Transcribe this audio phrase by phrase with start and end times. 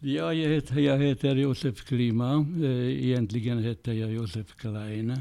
[0.00, 2.46] Ja, jag heter, jag heter Josef Klima.
[2.62, 5.20] Eh, Egentligen heter jag Josef Klein.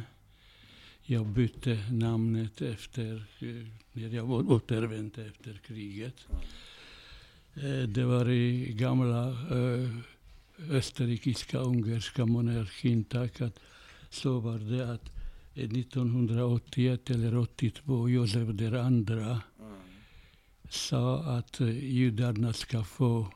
[1.03, 6.15] Jag bytte namnet efter, eh, när jag å- återvände efter kriget.
[7.55, 9.89] Eh, Det var i gamla eh,
[10.69, 13.03] österrikiska ungerska monarkin.
[13.03, 13.59] Tack att
[14.09, 15.05] så var det att
[15.55, 19.37] eh, 1981 eller 82 Josef II Mm.
[20.69, 23.27] sa att eh, judarna ska få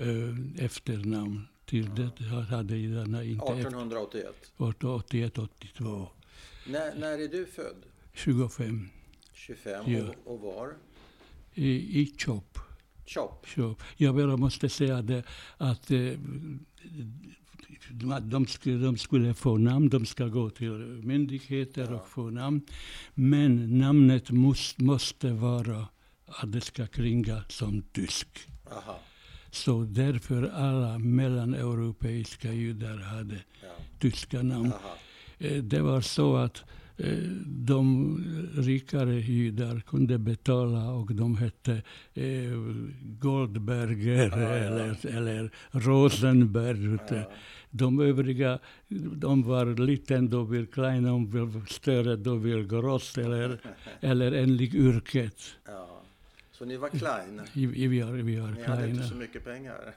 [0.00, 1.46] eh, efternamn.
[1.64, 4.34] Till det hade judarna inte efter 1881.
[4.56, 6.08] 81, 82,
[6.66, 7.76] När, när är du född?
[8.14, 8.88] 25
[9.32, 10.02] 25 Ja.
[10.24, 10.74] och, och var?
[11.54, 12.58] i, i Chop.
[13.06, 13.46] Chop.
[13.46, 13.82] Chop.
[13.96, 15.22] Jag bara måste säga det
[15.56, 16.12] att eh,
[17.90, 20.72] de, de, skulle, de skulle få namn, de ska gå till
[21.04, 21.94] myndigheter Ja.
[22.00, 22.60] och få namn.
[23.14, 25.86] Men namnet måste, måste vara
[26.26, 28.28] att det ska klinga som tysk.
[28.70, 29.00] Aha.
[29.50, 33.68] Så därför alla mellaneuropeiska judar hade Ja.
[33.98, 34.72] tyska namn.
[34.72, 34.96] Aha.
[35.38, 36.64] Eh, Det var så att
[36.96, 38.18] eh, de
[38.54, 41.82] rikare judar kunde betala och de hette
[42.14, 42.50] eh,
[43.20, 44.48] Goldberger Ja, ja.
[44.48, 46.78] Eller, eller Rosenberg.
[46.78, 46.98] du.
[47.16, 47.30] Ja.
[47.70, 48.58] De övriga,
[49.16, 53.58] de var liten, då vill klein, de vill större, då vill gross eller,
[54.00, 55.42] eller enligt yrket.
[55.66, 55.97] Ja.
[56.58, 57.42] Så ni var klein?
[57.54, 59.94] I, i, vi har, vi har Ni hade inte så mycket pengar?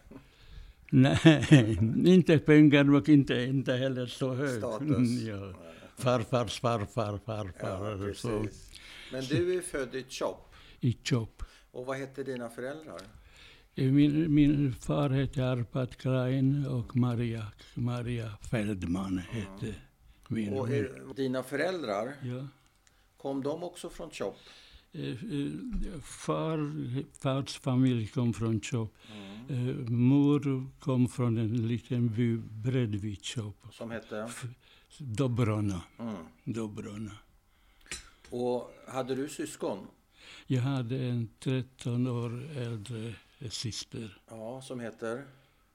[0.90, 4.58] Nej, inte pengar och inte, inte heller så hög.
[4.58, 5.22] Status?
[5.22, 5.54] Ja.
[5.98, 8.08] Farfars farfar, farfar.
[8.08, 8.46] Ja, så.
[9.12, 10.56] Men du är född i Chop.
[10.80, 11.44] I Chop.
[11.72, 13.02] Och vad hette dina föräldrar?
[13.76, 19.76] Min, min far hette Arpad Klein och Maria, Maria Feldman hette
[20.28, 20.54] min.
[20.54, 22.48] Och är, dina föräldrar, ja.
[23.18, 24.38] kom de också från Chop?
[24.94, 26.60] Eh, eh, Far,
[27.20, 28.98] fars familj kom från Chop.
[29.50, 29.58] Eh,
[29.90, 33.56] Mor kom från en liten by bredvid Chop.
[33.72, 34.32] Som hette?
[34.98, 35.82] Dobrona.
[36.00, 36.16] Mm.
[36.44, 37.12] Dobrona.
[38.30, 39.88] Och hade du syskon?
[40.48, 43.14] Jag hade en 13 år äldre
[43.50, 45.26] syster, Ja, som heter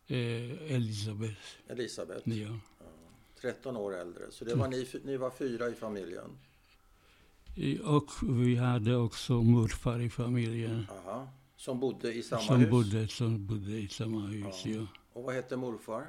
[0.07, 1.41] eh, Elisabeth.
[1.69, 2.29] Elisabeth.
[2.29, 2.59] Ja.
[3.41, 4.23] 13 år äldre.
[4.31, 6.31] Så det var ni, ni var fyra i familjen?
[7.85, 10.87] Och vi hade också morfar i familjen.
[11.07, 11.29] Aha.
[11.57, 12.71] Som bodde i samma som hus?
[12.71, 14.63] bodde, som bodde i samma hus.
[14.67, 14.71] Ja.
[14.73, 14.87] Ja.
[15.13, 16.07] Och vad hette morfar?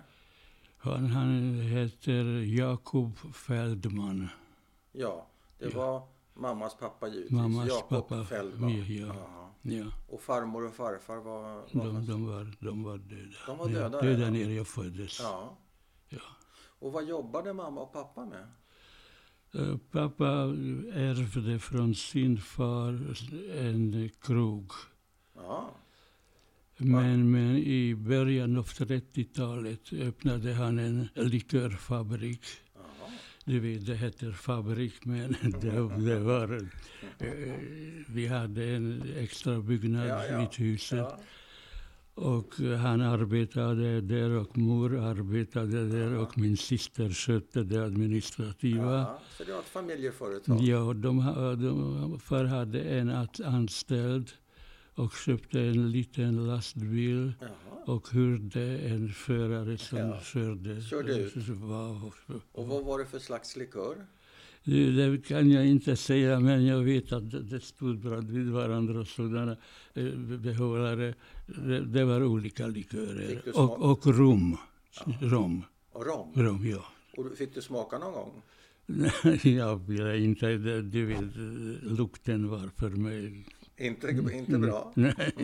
[0.77, 2.23] Han, han heter
[2.57, 4.27] Jakob Feldman.
[4.91, 5.27] Ja,
[5.59, 5.77] det Ja.
[5.77, 7.31] var mammas pappa givetvis.
[7.31, 8.25] Mammas Jakob pappa.
[8.25, 8.85] Feldman.
[8.87, 9.13] Ja,
[9.61, 9.85] ja.
[10.09, 11.41] Och farmor och farfar var...
[11.73, 13.35] var De, de, var, de var döda.
[13.47, 15.19] De var döda döda när jag föddes.
[15.19, 15.57] Ja.
[16.09, 16.19] Ja.
[16.79, 18.47] Och vad jobbade mamma och pappa med?
[19.53, 20.25] Eh, Pappa
[20.93, 22.99] ärvde från sin far
[23.57, 24.71] en krog.
[25.35, 25.75] Ja,
[26.77, 32.41] Men, men i början av 30-talet öppnade han en likörfabrik.
[33.45, 36.53] Du vet, det heter fabrik, men det, det var...
[37.19, 37.53] Eh,
[38.07, 40.39] vi hade en extra byggnad Ja, ja.
[40.39, 40.97] vid huset.
[40.97, 41.19] ja.
[42.17, 46.19] Och han arbetade där och mor arbetade där Ja.
[46.19, 48.93] och min syster skötte det administrativa.
[48.93, 49.19] ja.
[49.37, 50.61] Så det var ett familjeföretag?
[50.61, 51.17] Ja, de,
[51.61, 53.09] de, far hade en
[53.45, 54.29] anställd
[54.95, 57.49] och köpte en liten lastbil Jaha.
[57.85, 60.19] och hyrde en förare som Ja.
[60.21, 60.81] körde.
[60.81, 61.33] Körde ut.
[62.51, 63.95] Och vad var det för slags likör?
[64.63, 69.57] Det, kan jag inte säga, men jag vet att det, det stod bredvid varandra sådana
[69.93, 71.13] eh, behållare.
[71.47, 73.41] Det, det var olika likörer.
[73.55, 74.57] Och, och rom.
[75.05, 75.13] Ja.
[75.21, 76.31] Rom, Och rom?
[76.35, 76.85] rom, ja.
[77.17, 78.41] Och du- fick du smaka någon gång?
[79.43, 80.47] jag ville inte,
[80.81, 81.35] du vet,
[81.97, 83.45] lukten var för mig.
[83.77, 84.91] Inte, inte bra?
[84.95, 85.13] Nej,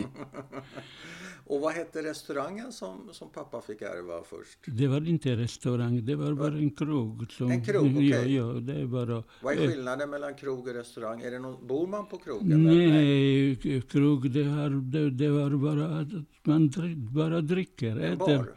[1.46, 4.58] Och vad hette restaurangen som, som pappa fick ärva först?
[4.66, 7.32] det var inte restaurang, det var bara en krog.
[7.32, 8.08] Som, En krog, okej.
[8.08, 9.22] Ja, ja, det bara...
[9.42, 11.20] Vad är eh, skillnaden mellan krog och restaurang?
[11.22, 12.64] Är det någon, bor man på krogen?
[12.64, 16.08] Nej, k- krog, det, har, det, det var bara att
[16.42, 18.16] man drick, bara dricker, En äter.
[18.16, 18.52] bar?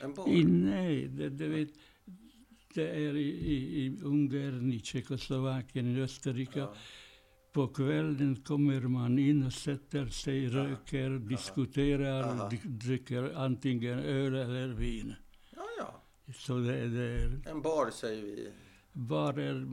[0.00, 0.28] En bar?
[0.28, 1.68] I, nej, det, det, vet,
[2.74, 6.58] det är i, i, i Ungern, i Tjeckoslovakien, i Österrike.
[6.58, 6.74] Ja.
[7.52, 12.48] På kvällen kommer man in sätter sig, röker, diskuterar, Aha.
[12.48, 15.14] dri- dricker antingen öl eller vin.
[15.56, 16.02] ja, ja.
[16.34, 18.52] Så det, det är En bar säger vi.
[18.92, 19.66] bara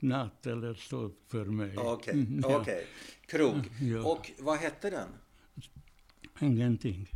[0.00, 1.76] natt eller så för mig.
[1.78, 2.60] Okej, Mm, ja.
[2.60, 2.86] okej.
[3.26, 3.70] Krog.
[3.80, 4.02] Ja.
[4.12, 5.08] Och vad hette den?
[6.40, 7.08] Ingenting.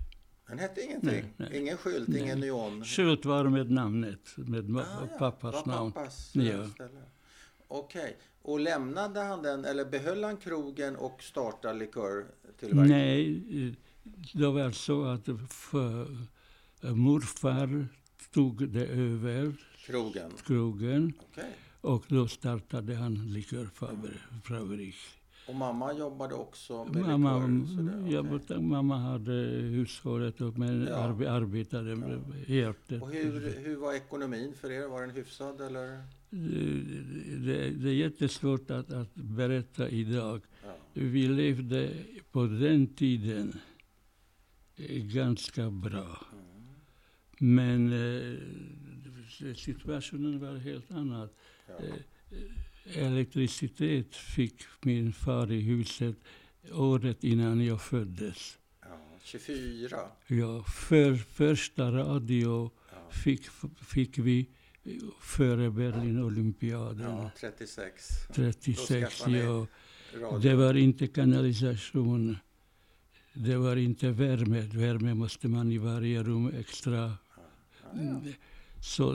[0.49, 1.11] Den hette ingenting?
[1.11, 1.59] Nej, nej.
[1.61, 2.21] Ingen skylt, Nej.
[2.21, 2.85] ingen neon?
[2.85, 5.19] Skylt var med namnet, med Ah, ja.
[5.19, 5.93] pappas namn.
[5.93, 6.69] pappas eh, Ja.
[6.69, 7.01] ställe.
[7.79, 8.17] Okej.
[8.43, 12.89] Och lämnade han den, eller behöll han krogen och startade likörtillverkning?
[12.97, 13.75] Nej,
[14.35, 16.07] det var så att för,
[16.95, 17.87] Morfar
[18.33, 19.53] tog det över
[19.87, 20.31] Krogen?
[20.47, 21.51] krogen Okej.
[21.81, 24.97] och då startade han likörfabrik.
[25.49, 28.07] Och mamma jobbade också med Mamma, likör?
[28.13, 28.31] ja, okej.
[28.57, 29.33] but- mamma hade
[29.77, 30.95] hushållet och men Ja.
[30.95, 33.03] arbe, arbetade med hjärtat.
[33.03, 34.87] Och hur, hur var ekonomin för er?
[34.89, 36.03] Var den hyfsad eller?
[36.37, 36.83] Det,
[37.47, 40.43] det, det är jättesvårt att, att berätta idag.
[40.65, 40.77] Ja.
[40.93, 41.91] Vi levde
[42.33, 43.53] på den tiden
[44.77, 46.27] eh, ganska bra.
[46.33, 46.75] Mm.
[47.39, 51.29] Men eh, situationen var helt annan.
[51.69, 51.75] Ja.
[51.75, 51.95] Eh,
[53.07, 56.17] Elektricitet fick min far i huset
[56.73, 58.59] året innan jag föddes.
[58.83, 58.99] ja.
[59.25, 59.97] 24?
[60.27, 63.11] Ja, för första radio Ja.
[63.11, 63.43] fick,
[63.81, 64.47] fick vi
[65.21, 67.11] före Berlin-olympiaden.
[67.11, 68.09] ja, 36.
[68.35, 69.39] 36, skaffade ni
[70.21, 70.39] ja.
[70.43, 72.37] Det var inte kanalisation.
[73.33, 74.61] Det var inte värme.
[74.61, 76.97] Värme måste man i varje rum extra.
[76.97, 77.13] Ja,
[77.95, 78.33] ja.
[78.81, 79.15] Så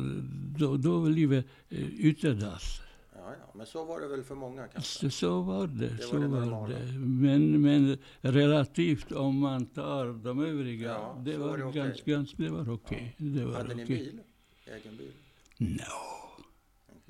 [0.58, 2.82] då, då livet eh, utedass.
[3.16, 3.52] Ja, ja.
[3.56, 5.10] Men så var det väl för många kanske?
[5.10, 5.90] Så, var det.
[5.90, 7.00] var så det var det.
[7.00, 10.88] Men, men relativt om man tar de övriga.
[10.88, 11.82] Ja, det, var var det okej.
[11.82, 13.16] ganska, ganska, det var okej.
[13.18, 14.20] Det var Hade ni bil?
[14.66, 15.12] Egen bil?
[15.62, 15.84] No.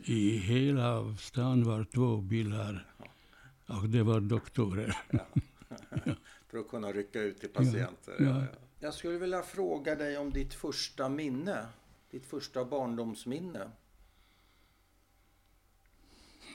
[0.03, 2.93] I hela stan var två bilar.
[3.67, 4.97] Och det var doktorer.
[6.47, 8.15] För att kunna rycka ut till patienter?
[8.19, 8.25] Ja.
[8.25, 8.41] Ja.
[8.41, 8.47] Ja,
[8.79, 11.65] Jag skulle vilja fråga dig om ditt första minne.
[12.11, 13.71] Ditt första barndomsminne.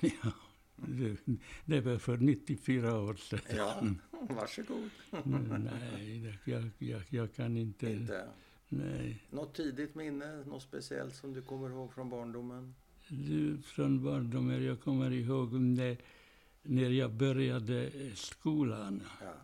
[0.00, 0.32] Ja,
[0.76, 1.16] det,
[1.64, 3.40] det var för 94 år sedan.
[3.56, 3.84] Ja,
[4.34, 4.90] varsågod.
[5.24, 7.90] Nej, jag, jag, jag kan inte.
[7.90, 8.28] Inte.
[8.68, 9.26] Nej.
[9.30, 10.44] Något tidigt minne?
[10.44, 12.74] Något speciellt som du kommer ihåg från barndomen?
[13.08, 15.96] Du, från barndomen, jag kommer ihåg när,
[16.62, 19.02] när jag började skolan.
[19.20, 19.34] Ja.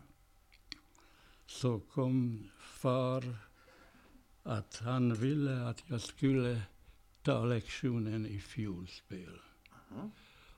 [1.45, 3.23] Så kom far
[4.43, 6.61] att han ville att jag skulle
[7.21, 9.39] ta lektionen i fiolspel.
[9.91, 10.11] Mhm.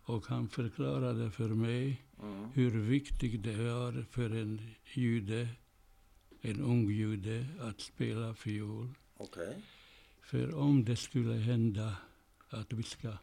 [0.05, 2.49] Och han förklarade för mig Mm.
[2.53, 4.61] hur viktigt det var för en
[4.93, 5.47] jude,
[6.45, 8.87] en ung jude, att spela fiol.
[9.17, 9.61] Okej.
[10.21, 11.95] För om det skulle hända
[12.49, 13.17] att vi ska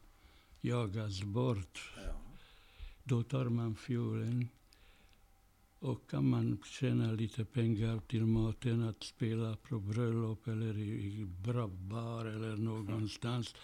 [0.60, 2.20] jagas bort, Ja.
[3.04, 4.48] då tar man fiolen
[5.78, 11.24] och kan man tjäna lite pengar till maten att spela på bröllop eller i, i
[11.24, 13.54] bra bar eller någonstans.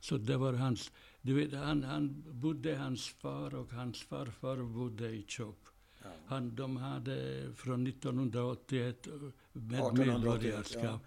[0.00, 0.92] Så det var hans,
[1.22, 5.68] du vet, han, han bodde, hans far och hans farfar bodde i Chop.
[6.04, 6.10] Ja.
[6.26, 9.06] Han, de hade från 1981
[9.52, 11.00] med 1881, medborgarskap.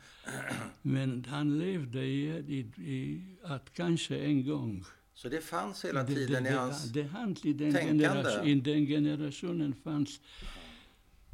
[0.81, 2.59] Men han levde i, i,
[2.91, 4.83] i att kanske en gång.
[5.13, 6.83] Så det fanns hela det, tiden det, i det, hans...
[6.83, 8.41] det fanns i den, tänkande.
[8.43, 10.19] i den generationen fanns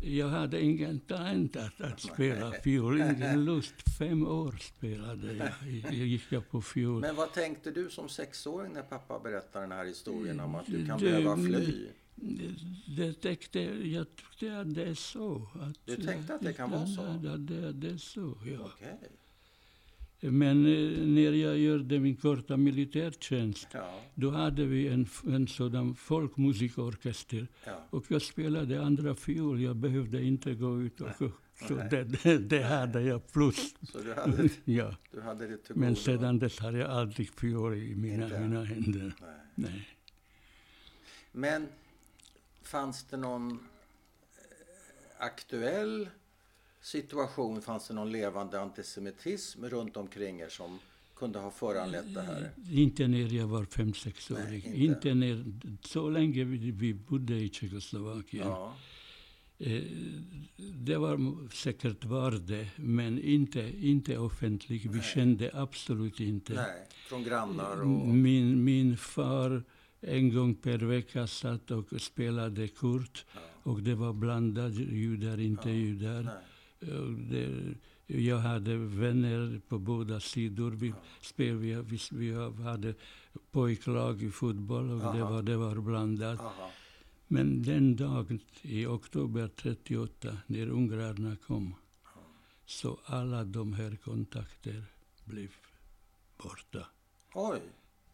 [0.06, 3.74] jag hade ingen talent att, att spela fiol, ingen lust.
[4.00, 5.50] Fem år spelade jag.
[5.84, 7.02] Jag gick jag på fiol.
[7.02, 10.88] Men vad tänkte du som sexåring när pappa berättade den här historien om att du
[10.88, 11.88] kan Det- behöva fly?
[12.96, 15.48] Det tänkte, jag tyckte att det är så.
[15.62, 17.20] Att, Du tänkte att det kan vara så?
[17.24, 18.60] Ja, det, det är så, ja.
[18.66, 18.98] Okej.
[20.32, 25.96] Men eh, när jag gjorde min korta militärtjänst, Ja, då hade vi en, en sådan
[25.96, 27.48] folkmusikorkester.
[27.66, 27.88] ja.
[27.90, 31.02] Och jag spelade andra fiol, jag behövde inte gå ut.
[31.02, 31.10] Och,
[31.68, 33.76] så det, det, det hade jag plus.
[33.92, 34.96] Så du hade, Ja.
[35.12, 38.40] du hade det till Men sedan dess har jag aldrig fiol i mina, Inte?
[38.40, 39.14] mina händer.
[39.22, 39.30] Nej.
[39.56, 39.88] Nej.
[41.32, 41.68] Men
[42.64, 43.58] fanns det någon eh,
[45.18, 46.10] aktuell
[46.82, 47.62] situation?
[47.62, 50.80] Fanns det någon levande antisemitism runt omkring er som
[51.16, 52.52] kunde ha föranlett det här?
[52.72, 54.66] Inte när jag var fem, sexårig.
[54.66, 54.80] Inte.
[54.80, 55.14] inte.
[55.14, 55.46] när,
[55.88, 58.48] så länge vi, vi bodde i Tjeckoslovakien.
[58.48, 58.76] Ja,
[59.64, 59.84] Eh,
[60.58, 61.20] det var
[61.54, 64.86] säkert var det, men inte, inte offentligt.
[64.86, 65.02] Vi Nej.
[65.02, 66.54] kände absolut inte.
[66.54, 68.08] nej, från grannar och...
[68.08, 69.64] Min, min far
[70.08, 73.26] en gång per vecka satt och spelade kort.
[73.34, 76.30] Ja, Och det var blandat, judar, inte Ja, judar.
[77.30, 77.76] det,
[78.08, 80.72] jag hade vänner på båda sidor.
[80.72, 80.96] Vi, Ja.
[81.22, 82.34] spel, vi, vi, vi
[82.64, 82.94] hade
[83.52, 86.40] pojklag i fotboll och det var, det var blandat.
[86.40, 86.72] Aha.
[87.28, 91.76] Men den dagen i oktober 38, när ungrarna kom,
[92.66, 94.84] så alla de här kontakter
[95.26, 95.50] blev
[96.44, 96.88] borta.
[97.34, 97.60] Oj,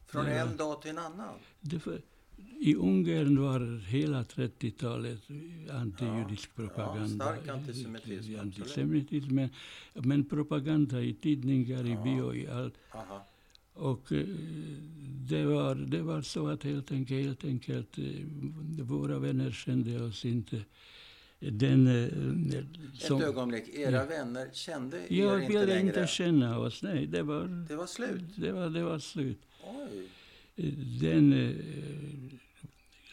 [0.10, 0.32] från Ja.
[0.32, 1.34] en dag till en annan?
[1.86, 2.02] Var,
[2.60, 5.20] I Ungern var hela 30-talet
[5.72, 7.26] antijudisk Ja, propaganda.
[7.26, 9.50] stark antisemitism, antisemitism, men,
[9.94, 12.04] men propaganda i tidningar, i Ja.
[12.04, 12.74] bio, i allt.
[12.92, 13.26] Aha.
[13.74, 14.26] Och eh,
[15.30, 20.26] det var, det var så att helt enkelt, helt enkelt eh, våra vänner kände oss
[20.26, 20.62] inte.
[21.40, 21.88] den...
[21.88, 22.60] eh,
[23.06, 24.06] Ett ögonblick, era Ja.
[24.06, 25.88] vänner kände er jag inte ville längre?
[25.88, 27.08] inte känna oss, nej.
[27.08, 28.22] Det var, Det var slut?
[28.36, 29.42] det var, det var slut.
[31.02, 31.56] Den eh,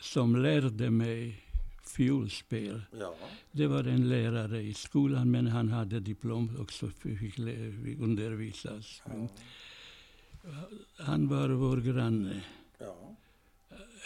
[0.00, 1.42] som lärde mig
[1.96, 3.14] fiolspel, Ja.
[3.52, 7.38] det var en lärare i skolan, men han hade diplom också, fick
[8.00, 9.02] undervisas.
[9.06, 9.28] Ja.
[10.98, 12.40] Han var vår granne.
[12.78, 13.16] ja.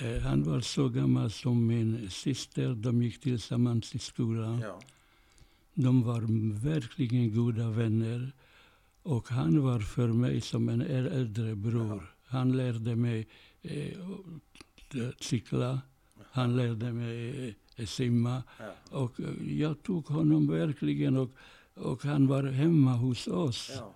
[0.00, 2.74] Eh, Han var så gammal som min syster.
[2.74, 4.62] De gick tillsammans i skolan.
[5.74, 6.22] De var
[6.70, 8.32] verkligen goda vänner.
[9.02, 12.14] Och han var för mig som en äl- äldre bror.
[12.30, 13.28] Han lärde mig
[13.62, 13.98] eh,
[15.20, 15.80] cykla.
[16.32, 18.42] Han lärde mig eh, simma.
[18.58, 18.74] ja.
[18.98, 21.30] Och eh, jag tog honom verkligen och,
[21.74, 23.70] och han var hemma hos oss.
[23.74, 23.94] ja.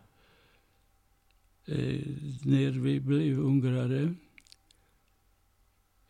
[1.66, 2.00] Eh,
[2.44, 4.14] när vi blev ungrare,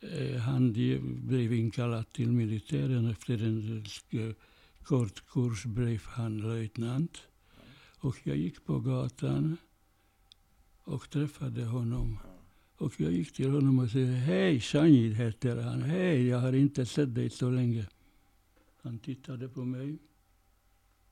[0.00, 0.72] eh, han
[1.26, 3.10] blev inkallad till militären.
[3.10, 4.34] Efter en sk-
[4.82, 7.18] kort kurs blev han löjtnant.
[7.98, 9.56] Och jag gick på gatan
[10.84, 12.18] och träffade honom.
[12.76, 15.82] Och jag gick till honom och sa, hej, Shanid heter han.
[15.82, 17.86] Hej, jag har inte sett dig så länge.
[18.82, 19.98] Han tittade på mig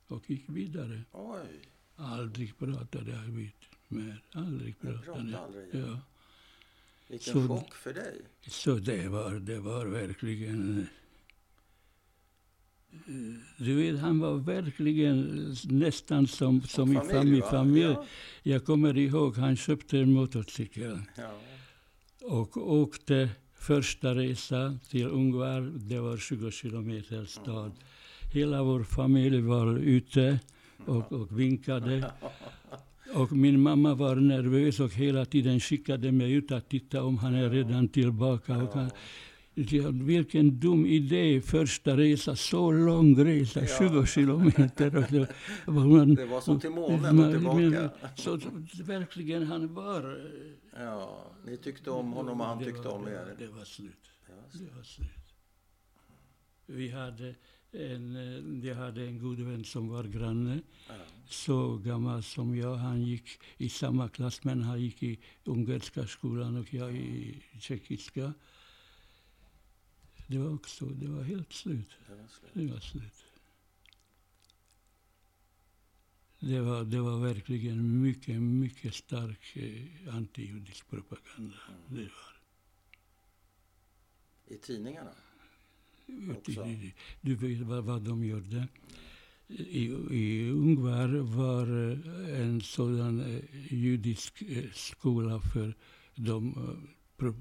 [0.06, 1.02] och gick vidare.
[1.12, 1.68] Oj.
[1.96, 3.50] Aldrig pratade jag vid
[3.88, 4.24] mer.
[4.32, 5.38] Aldrig pratade.
[5.38, 5.86] aldrig igen.
[5.88, 6.00] Ja.
[7.08, 8.20] Vilken Så- chock för dig.
[8.48, 10.86] Så det var, det var verkligen...
[13.56, 17.42] Du vet, han var verkligen nästan som, som i familj.
[17.42, 17.82] familj.
[17.82, 18.04] Ja.
[18.42, 21.30] Jag kommer ihåg, han köpte en motorcykel Ja.
[22.22, 25.60] och åkte första resa till Ungvar.
[25.76, 27.72] Det var 20 kilometer stad.
[28.32, 30.40] Hela vår familj var ute
[30.86, 32.12] och, och vinkade.
[33.14, 37.34] Och min mamma var nervös och hela tiden skickade mig ut att titta om han
[37.34, 38.56] är redan tillbaka.
[38.56, 38.90] Och han,
[39.54, 43.66] Ja, vilken dum idé, första resa, så lång resa, Ja.
[43.78, 44.96] 20 kilometer.
[44.96, 45.28] Och det,
[45.66, 47.90] var man, Det var som till månen och tillbaka.
[48.16, 48.38] Så
[48.84, 50.30] verkligen, han var...
[50.76, 53.34] Ja, ni tyckte om honom och han tyckte var, om er.
[53.38, 54.10] Det var slut.
[54.26, 54.58] Det var så.
[54.58, 55.08] Det var slut.
[56.66, 57.34] Vi hade
[57.72, 58.16] en,
[58.62, 60.94] eh, jag hade en god vän som var granne, Ja.
[61.28, 62.74] så gammal som jag.
[62.76, 68.32] Han gick i samma klass, men han gick i ungerska skolan och jag i tjeckiska.
[70.32, 71.90] Det var också, det var helt slut.
[72.08, 72.50] Det var slut.
[72.54, 73.24] Det var slut.
[76.40, 81.56] Det var, det var verkligen mycket, mycket stark eh, antijudisk propaganda.
[81.88, 82.36] Det var.
[84.46, 85.10] I tidningarna?
[86.36, 86.66] Också.
[87.20, 88.68] Du, vet vad, vad de gjorde.
[89.48, 94.42] I, I Ungvar var eh, en sådan eh, judisk
[94.74, 95.74] skola för
[96.14, 96.54] de
[97.16, 97.34] pro,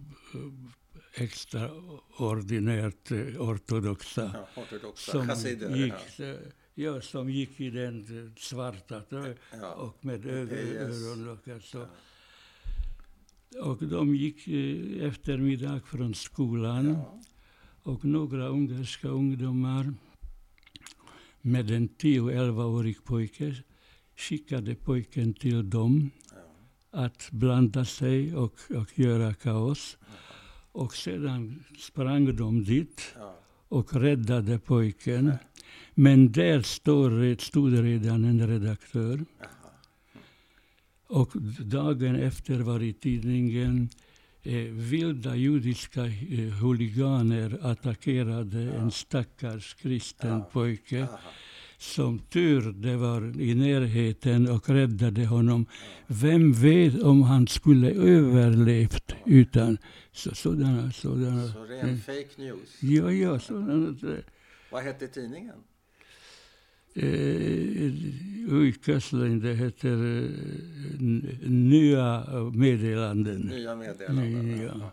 [1.13, 5.75] extraordinärt ortodoxa Ja, ortodoxa som chassider.
[5.75, 6.35] gick, Ja.
[6.73, 9.01] ja, som gick i den svarta
[9.61, 9.71] Ja.
[9.73, 11.03] och med Yes.
[11.03, 11.59] öronlockar.
[11.59, 11.85] Så.
[13.61, 16.97] Och de gick eh, eftermiddag från skolan.
[17.83, 19.93] Och några ungerska ungdomar
[21.41, 23.55] med en 10-11-årig pojke
[24.15, 26.11] skickade pojken till dem
[26.91, 29.97] att blanda sig och, och göra kaos.
[30.71, 33.15] Och sedan sprang de dit
[33.67, 35.33] och räddade pojken.
[35.93, 39.25] Men där står, stod redan en redaktör.
[41.07, 43.89] Och dagen efter var i tidningen
[44.43, 51.07] eh, vilda judiska eh, huliganer attackerade en stackars kristen pojke.
[51.81, 55.65] Som tur det var i närheten och räddade honom.
[56.07, 59.77] Vem vet om han skulle överlevt utan
[60.11, 61.47] så, sådana, sådana.
[61.47, 62.77] Så ren fake news.
[62.81, 63.95] Ja, ja, sådana.
[64.71, 65.55] Vad hette tidningen?
[66.93, 67.91] Eh,
[68.85, 70.29] Kösslin, det heter eh,
[71.49, 72.23] Nya
[72.53, 73.41] meddelanden.
[73.41, 74.61] Nya meddelanden.
[74.61, 74.91] Ja.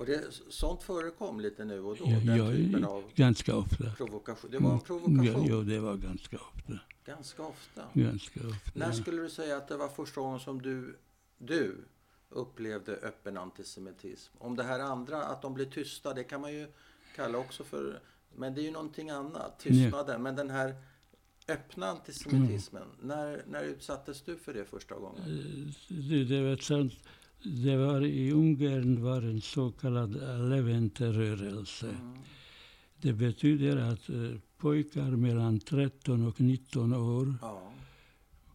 [0.00, 0.04] Ja.
[0.04, 3.84] Och det, sånt förekom lite nu och då, Ja, den ja, typen av ganska ofta.
[3.96, 4.50] provokation.
[4.50, 6.78] Det var en Ja, provokation ja, det var ganska ofta.
[7.06, 7.82] ganska ofta.
[7.94, 8.70] Ganska ofta.
[8.74, 10.96] När skulle du säga att det var första gången som du,
[11.38, 11.76] du
[12.28, 14.32] upplevde öppen antisemitism?
[14.38, 16.66] Om det här andra, att de blir tysta, det kan man ju
[17.16, 18.00] kalla också för...
[18.36, 20.22] Men det är ju någonting annat, tystnaden.
[20.22, 20.74] Men den här
[21.48, 25.22] öppna antisemitismen, när, när utsattes du för det första gången?
[25.88, 26.92] Det, det, var sant.
[27.42, 30.12] Det var i Ungern var en så kallad
[30.50, 31.86] Levente-rörelse.
[31.88, 32.18] Mm.
[33.00, 37.72] Det betyder att eh, pojkar mellan 13 och 19 år Ja,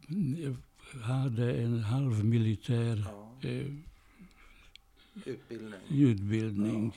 [0.10, 0.56] mm,
[1.02, 3.50] hade en halvmilitär ja.
[3.50, 3.66] eh,
[5.26, 5.80] Utbildning.
[5.90, 6.92] utbildning.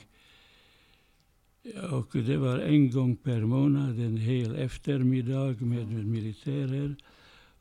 [1.91, 6.95] Och det var en gång per månad, en hel eftermiddag med militärer.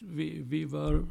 [0.00, 1.06] Vi, vi var...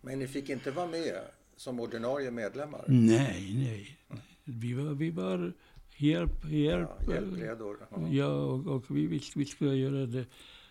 [0.00, 1.14] Men ni fick inte vara med
[1.56, 2.84] som ordinarie medlemmar?
[2.88, 3.98] Nej, nej.
[4.44, 5.52] Vi var, vi var
[6.02, 6.90] hjälp, hjälp.
[7.06, 7.76] Ja, hjälpredor?
[7.90, 8.08] Ja.
[8.08, 10.24] Ja, och, och vi visste vi skulle göra det,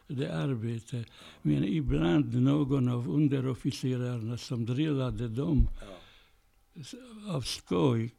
[0.07, 1.07] det arbetet.
[1.41, 7.35] Men ibland någon av underofficerarna som drillade dem Ja.
[7.35, 8.15] av skoj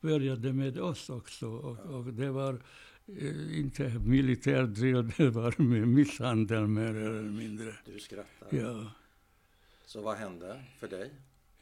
[0.00, 1.46] började med oss också.
[1.48, 2.60] Och, och det var
[3.06, 7.74] eh, inte militärdrill, det var med misshandel mer eller mindre.
[7.84, 8.48] Du skrattar.
[8.58, 8.86] Ja.
[9.86, 11.10] Så vad hände för dig?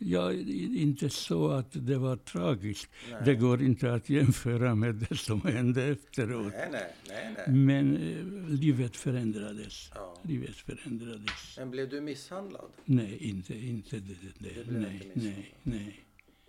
[0.03, 2.91] Ja, inte så att det var tragiskt.
[3.11, 3.23] Nej.
[3.25, 6.53] Det går inte att jämföra med det som hände efteråt.
[6.73, 7.49] Nej, nej.
[7.49, 9.91] Men eh, livet förändrades.
[9.95, 10.17] Ja.
[10.23, 11.57] Livet förändrades.
[11.59, 12.71] Men blev du misshandlad?
[12.85, 14.15] Nej, inte, inte det.
[14.39, 16.05] det, Det nej, nej, nej.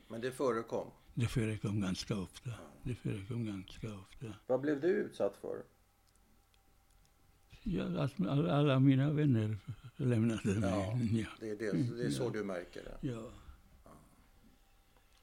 [0.08, 0.88] Men det förekom?
[1.13, 2.50] Det förekom ganska ofta.
[2.84, 4.25] Det förekom ganska ofta.
[4.48, 5.63] Vad blev du utsatt för?
[7.63, 9.58] Ja, att alla, mina vänner
[9.98, 10.70] lämnade mig.
[10.70, 11.00] Ja.
[11.12, 11.27] Ja.
[11.39, 13.08] Det är, det, det är så du märker det.
[13.08, 13.31] Ja.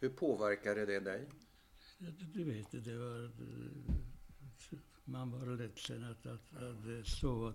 [0.00, 1.26] Hur påverkade det dig?
[2.34, 3.30] Du vet, det var...
[5.04, 7.04] Man var ledsen att, att, att det
[7.46, 7.54] att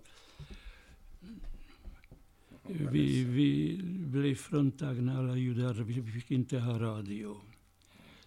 [2.92, 5.74] vi, vi blev fråntagna alla judar.
[5.74, 7.40] Vi fick inte ha radio.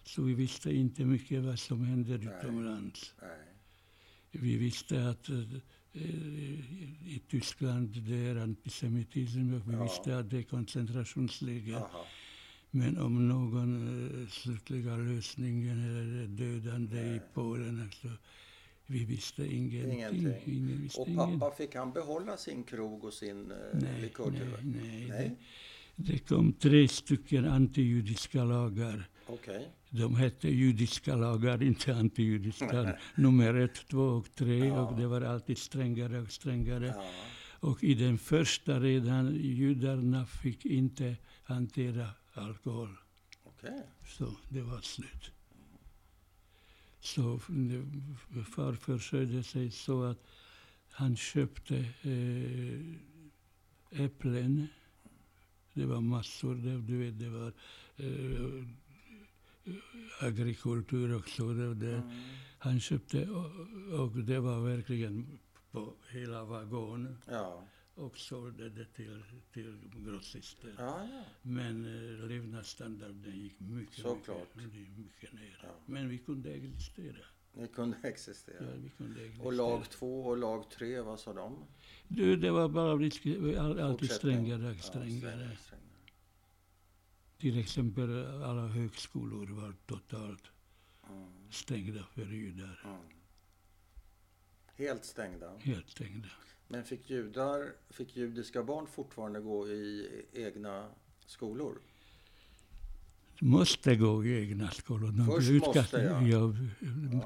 [0.02, 3.14] Så vi visste inte mycket vad som hände utomlands.
[4.30, 5.38] Vi visste att eh,
[7.08, 9.82] i Tyskland det är antisemitism och vi Ja.
[9.82, 11.72] visste att det är koncentrationsläger.
[11.72, 12.04] Jaha.
[12.70, 13.72] Men om någon
[14.22, 17.20] eh, slutliga lösningen eller dödande i Nej.
[17.34, 18.08] Polen, alltså,
[18.86, 19.92] vi visste ingenting.
[19.92, 20.42] Ingenting.
[20.56, 24.02] Ingen visste Och ingen- pappa, fick han behålla sin krog och sin eh, Nej, nej,
[24.02, 24.76] likörtillverkning?
[24.82, 25.06] nej.
[25.08, 25.36] Nej.
[25.96, 29.08] Det, det kom tre stycken antijudiska lagar.
[29.26, 29.68] Okej.
[29.90, 32.96] De hette judiska lagar, inte antijudiska.
[33.14, 34.58] Nummer ett, två och tre.
[34.66, 34.80] Ja.
[34.88, 36.86] Och det var alltid strängare och strängare.
[36.96, 37.04] Ja.
[37.68, 42.08] Och i den första redan, judarna fick inte hantera
[42.40, 42.96] alkohol.
[43.44, 43.82] Okej.
[44.06, 45.32] Så det var slut.
[47.00, 47.38] Så
[48.54, 50.18] far försörjde sig så att
[50.90, 52.80] han köpte eh,
[54.04, 54.68] äpplen.
[55.74, 57.52] Det var massor, det, du vet, det var
[57.96, 58.64] eh,
[60.20, 61.52] agrikultur och så.
[61.52, 61.96] Det, det.
[61.96, 62.22] Mm.
[62.58, 63.50] Han köpte och,
[64.00, 65.38] och det var verkligen
[65.70, 67.64] på hela vagon Ja.
[67.98, 70.74] Och sålde det till, till grossister.
[70.78, 71.24] Ja, ja.
[71.42, 74.54] Men eh, levnadsstandarden gick mycket, Såklart.
[74.54, 75.60] mycket, mycket ner.
[75.62, 75.68] Ja.
[75.86, 77.24] Men vi kunde existera.
[77.52, 78.56] Ni kunde existera.
[78.60, 79.46] Ja, vi kunde existera.
[79.46, 81.64] Och lag två och lag tre, vad sa de?
[82.08, 82.92] Du, det var bara
[83.60, 85.10] all, alltid strängare och strängare.
[85.20, 85.88] strängare, strängare.
[87.38, 90.50] Till exempel alla högskolor var totalt
[91.10, 91.50] Mm.
[91.50, 92.80] stängda för judar.
[92.84, 93.00] Mm.
[94.74, 95.58] Helt stängda.
[95.58, 96.28] Helt stängda.
[96.68, 100.88] Men fick judar, fick judiska barn fortfarande gå i egna
[101.26, 101.78] skolor?
[103.40, 105.08] Måste gå i egna skolor.
[105.12, 106.22] De Först måste, utkastade, ja.
[106.22, 106.54] ja.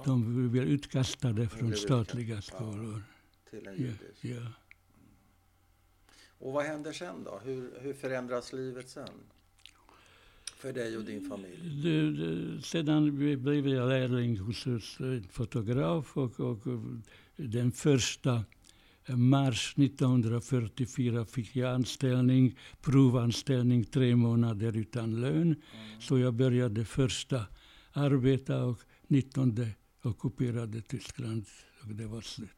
[0.04, 2.72] De blev utkastade från statliga utkastade, ja.
[2.72, 3.02] skolor.
[3.50, 4.24] Till en Ja, judisk?
[4.24, 4.52] ja.
[6.38, 7.40] Och vad händer sen då?
[7.44, 9.08] Hur, hur förändras livet sen?
[10.56, 11.82] För dig och din familj?
[11.82, 16.58] Det, det, sedan blev jag lärling hos hos en fotograf och, och
[17.36, 18.44] den första
[19.08, 25.56] mars 1944 fick jag anställning, provanställning tre månader utan lön.
[26.00, 27.46] Så jag började första
[27.92, 29.56] arbeta och 19
[30.02, 31.44] ockuperade Tyskland
[31.82, 32.50] och det var slut.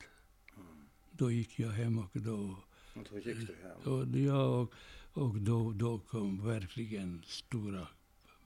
[1.13, 2.57] Då gick jag hem och då,
[3.11, 3.93] Då gick du hem?
[3.95, 4.73] och, ja, och,
[5.13, 7.89] och då, då kom verkligen stora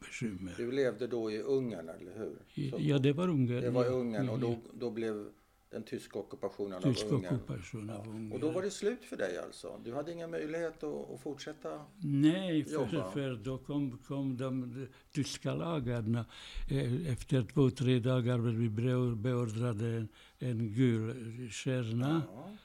[0.01, 0.55] bekymmer.
[0.57, 2.71] Du levde då i Ungern, eller hur?
[2.71, 3.61] Så- Ja, det var Ungern.
[3.63, 3.87] det var.
[3.87, 5.27] Ungern och då, då blev
[5.71, 7.35] den tyska ockupationen Tysk av Ungern.
[7.35, 8.33] ockupation av Ungern.
[8.33, 9.81] Och då var det slut för dig alltså?
[9.85, 11.85] Du hade ingen möjlighet att, att fortsätta?
[11.99, 13.11] Nej, för, jobba.
[13.11, 16.25] för då kom, kom de, de tyska lagarna.
[16.71, 22.23] Eh, Efter två, tre dagar blev vi beo- beordrade en, en gul stjärna.
[22.35, 22.57] Ja.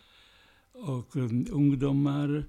[0.80, 2.46] Och um, ungdomar,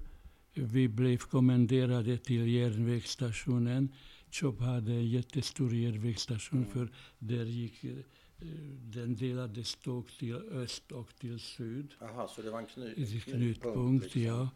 [0.53, 3.89] vi blev kommenderade till järnvägsstationen.
[4.31, 6.71] Chop hade en jättestor järnvägsstation Mm.
[6.71, 6.89] för
[7.19, 7.91] där gick, eh,
[8.93, 11.93] den delades då till öst och till syd.
[12.01, 14.21] Aha, så det var en kny, knutpunkt, liksom.
[14.21, 14.49] ja.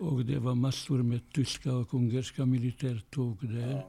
[0.00, 3.72] Och det var massor med tyska och ungerska militärtåg där.
[3.72, 3.88] Ja,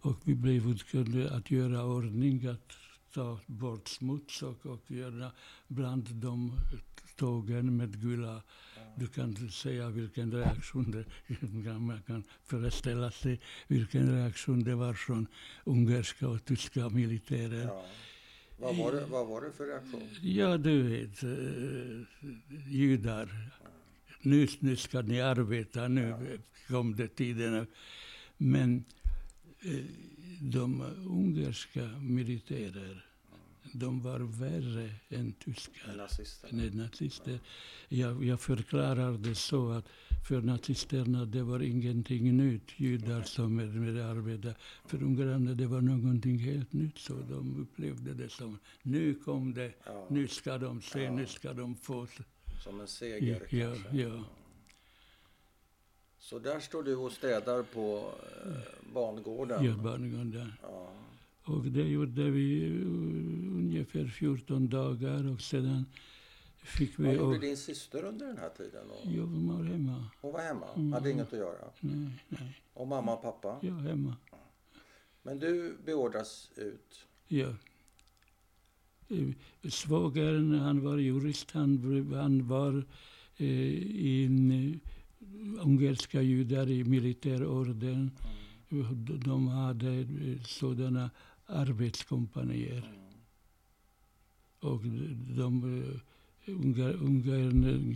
[0.00, 2.72] Och vi blev utkörda att göra ordning, att
[3.14, 5.32] ta bort smuts och, och göra
[5.68, 6.52] bland de
[7.16, 8.42] tågen med gula.
[8.96, 11.04] Du kan säga vilken reaktion det
[11.78, 15.26] man kan föreställa sig vilken reaktion det var från
[15.64, 17.64] ungerska och tyska militärer.
[17.64, 17.84] ja.
[18.60, 20.08] Vad, var det, vad var det för reaktion?
[20.22, 23.50] Ja, du vet, eh, judar.
[24.22, 27.66] Nu, nu ska ni arbeta, nu kom det tiden.
[28.36, 28.84] Men
[29.60, 29.84] eh,
[30.40, 33.06] de ungerska militärer,
[33.72, 35.96] de var värre än tyskar.
[35.96, 36.62] Nazisterna?
[36.62, 37.40] Nej, nazister.
[37.88, 39.88] Jag, jag förklarar det så att
[40.28, 44.54] för nazisterna det var ingenting nytt, judar som med, med arbete.
[44.86, 49.72] För ungrarna det var någonting helt nytt, så de upplevde det som nu kom det,
[49.86, 51.12] Ja, nu ska de se, Ja.
[51.12, 52.06] nu ska de få.
[52.64, 53.96] som en seger Ja, kanske?
[53.96, 54.24] ja.
[56.18, 58.12] Så där står du och städar på
[58.46, 59.64] eh, bangården?
[59.64, 60.52] Ja, barngården.
[60.62, 60.92] Ja.
[61.44, 65.84] Och det gjorde vi uh, ungefär 14 dagar och sedan
[66.62, 67.12] fick Vad vi...
[67.16, 68.90] gjorde Och, din syster under den här tiden?
[68.90, 70.04] Och jag var hemma.
[70.20, 70.92] hon var hemma, Mm.
[70.92, 71.70] hade inget att göra.
[71.80, 72.60] Nej, nej.
[72.74, 73.58] Och mamma och pappa?
[73.62, 74.16] Jag hemma.
[75.22, 77.04] Men du beordras ut?
[77.28, 77.54] Ja.
[79.08, 79.28] Eh,
[79.70, 81.50] Svågern, han var jurist.
[81.50, 82.84] Han, han var
[83.36, 84.76] eh, in eh,
[85.66, 88.10] ungerska judar i militärorden.
[88.70, 89.04] Mm.
[89.04, 91.10] De- De hade eh, sådana
[91.46, 92.78] arbetskompanier.
[92.94, 93.08] Mm.
[94.72, 94.80] Och
[95.36, 95.82] de
[96.48, 97.94] eh, ungar, ungarna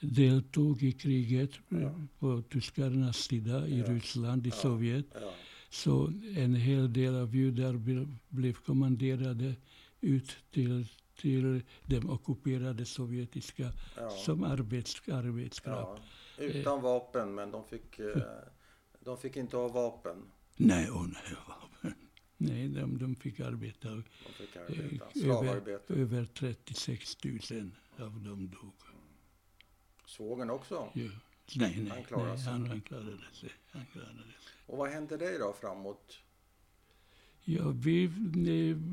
[0.00, 1.90] deltog i kriget eh, Ja.
[2.18, 3.84] på tyskarnas sida i Ja.
[3.86, 4.54] Ryssland, i Ja.
[4.54, 5.06] Sovjet.
[5.70, 9.54] Så en hel del av judar ble- blev kommenderade
[10.00, 10.86] ut till,
[11.20, 13.72] till de ockuperade sovjetiska
[14.24, 16.02] som arbets, arbetskraft.
[16.38, 18.22] Utan vapen, men de fick, eh,
[19.04, 20.16] de fick inte ha vapen.
[20.56, 21.36] Nej, åh nej.
[22.48, 23.88] Nej, de, de fick arbeta.
[23.88, 24.02] De
[24.38, 25.04] fick arbeta.
[25.04, 25.94] Eh, Slavarbete.
[25.94, 28.72] Över 36 000 av dem dog.
[30.06, 30.74] Svågern också.
[30.94, 31.10] Ja.
[31.56, 32.52] Nej, nej, Han klarade nej sig.
[32.52, 33.50] han, han klarade sig.
[33.70, 34.52] Han klarade sig.
[34.66, 36.18] Och vad hände dig då framåt?
[37.44, 38.06] Ja, vi,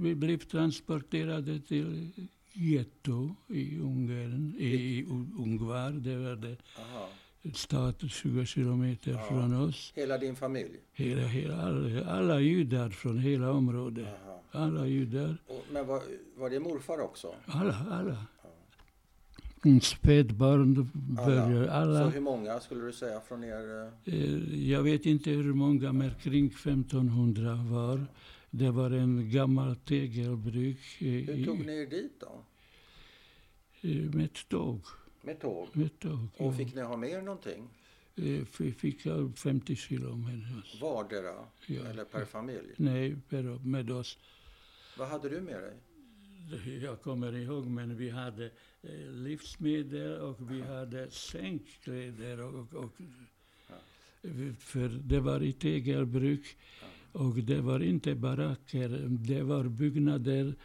[0.01, 2.09] vi blev transporterade till
[2.53, 5.03] getto i Ungern, i, i
[5.39, 5.91] Ungvar.
[5.91, 7.09] Det var det Aha.
[7.53, 9.23] Stad 20 kilometer Ja.
[9.29, 9.93] från oss.
[9.95, 10.77] Hela din familj?
[10.93, 14.07] Hela, hela, alla, alla judar från hela området.
[14.25, 14.41] Aha.
[14.51, 15.37] Alla judar.
[15.47, 16.01] Och, men var,
[16.37, 17.35] var det morfar också?
[17.45, 18.25] Alla, alla.
[19.63, 19.79] Ja.
[19.81, 21.65] Spädbarn börjar.
[21.65, 22.09] Så Alla.
[22.09, 23.87] hur många skulle du säga från er?
[24.05, 28.05] eh, Eh, Jag vet inte hur många, men kring 1500 var.
[28.51, 32.43] Det var en gammal tegelbruk eh, Hur tog ni er dit då?
[34.17, 34.81] med tåg.
[35.29, 35.67] Med tåg?
[35.73, 36.57] Med tåg Och ja.
[36.57, 37.69] fick ni ha med er någonting?
[38.15, 40.81] Eh, Vi fick ha 50 kilo med oss.
[40.81, 41.35] Vardera?
[41.67, 41.85] Ja.
[41.85, 42.73] Eller per familj?
[42.77, 44.17] Nej, per- med oss.
[44.97, 45.73] Vad hade du med dig?
[46.83, 48.45] Jag kommer ihåg, men vi hade
[48.81, 52.41] eh, livsmedel och vi hade sängkläder.
[52.41, 52.89] Och, och,
[54.59, 56.57] för det var i tegelbruk
[57.11, 58.89] och det var inte baracker.
[59.09, 60.55] Det var byggnader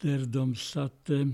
[0.00, 1.30] där de satte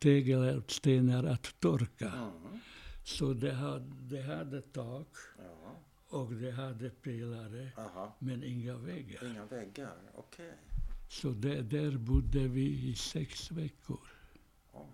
[0.00, 2.08] tegelstenar att torka.
[2.08, 2.58] Mm.
[3.04, 3.84] Så det hade,
[4.16, 5.08] det hade tak
[5.38, 5.76] Ja.
[6.08, 8.16] och det hade pelare, Aha.
[8.18, 9.30] men inga väggar.
[9.30, 9.96] Inga väggar?
[10.14, 10.52] Okej.
[11.08, 14.00] Så där, där bodde vi i sex veckor.
[14.72, 14.86] Oj.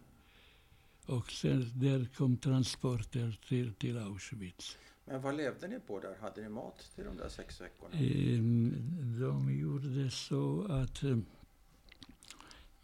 [1.06, 4.78] Och sen där kom transporter till, till Auschwitz.
[5.04, 6.16] Men vad levde ni på där?
[6.20, 7.94] Hade ni mat till de där sex veckorna?
[7.94, 8.72] Ehm,
[9.20, 11.18] De gjorde så att eh,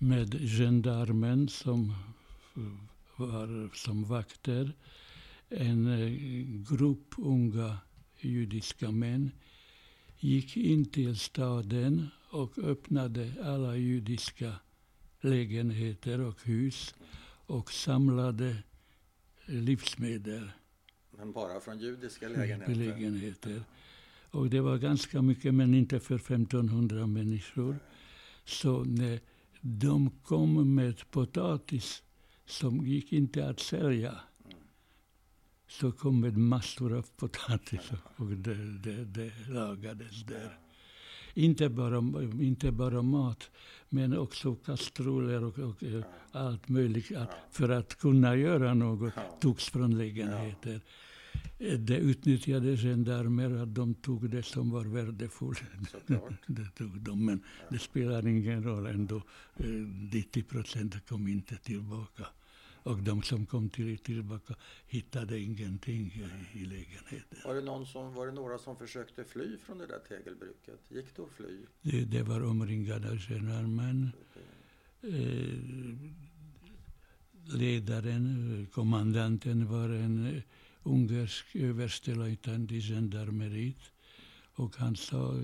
[0.02, 1.94] med gendarmen som
[3.16, 4.72] var som vakter,
[5.48, 6.10] en eh,
[6.76, 7.78] grupp unga
[8.20, 9.30] judiska män
[10.18, 14.52] gick in till staden och öppnade alla judiska
[15.20, 16.94] lägenheter och hus
[17.46, 18.56] och samlade
[19.46, 20.50] livsmedel.
[21.10, 22.74] Men bara från judiska lägenheter.
[22.74, 23.00] lägenheter?
[23.00, 23.64] lägenheter.
[24.30, 27.78] Och det var ganska mycket, men inte för 1500 människor.
[28.44, 29.20] Så när
[29.64, 32.02] de kom med potatis
[32.46, 34.14] som gick inte att sälja.
[35.68, 40.58] Så kom med massor av potatis och det, det, det lagades där.
[41.34, 43.50] Inte bara, inte bara mat,
[43.88, 47.16] men också kastruller och, och eh, allt möjligt.
[47.16, 50.80] Att, för att kunna göra något togs från lägenheter.
[51.62, 55.62] Eh, Det utnyttjade gendarmer att de tog det som var värdefullt.
[56.46, 59.16] Det tog de, men det spelar ingen roll ändå.
[59.56, 62.26] Eh, 90 procent kom inte tillbaka.
[62.84, 64.54] Och de som kom till, tillbaka
[64.86, 67.38] hittade ingenting i, i lägenheten.
[67.44, 70.80] Var det, någon som, var det några som försökte fly från det där tegelbruket?
[70.88, 71.58] Gick det att fly?
[71.82, 74.10] Det, det var omringade gendarmen.
[75.02, 75.58] Eh,
[77.58, 80.42] ledaren, kommandanten var en
[80.82, 83.92] ungersk överstelöjtnant i gendarmeriet.
[84.54, 85.34] Och han sa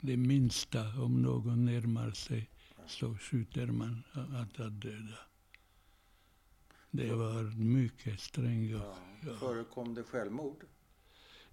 [0.00, 2.50] det minsta om någon närmar sig
[2.86, 5.18] så skjuter man att, att döda.
[6.90, 8.70] Det var mycket strängt.
[8.70, 8.96] Ja.
[9.38, 10.64] Förekom det självmord?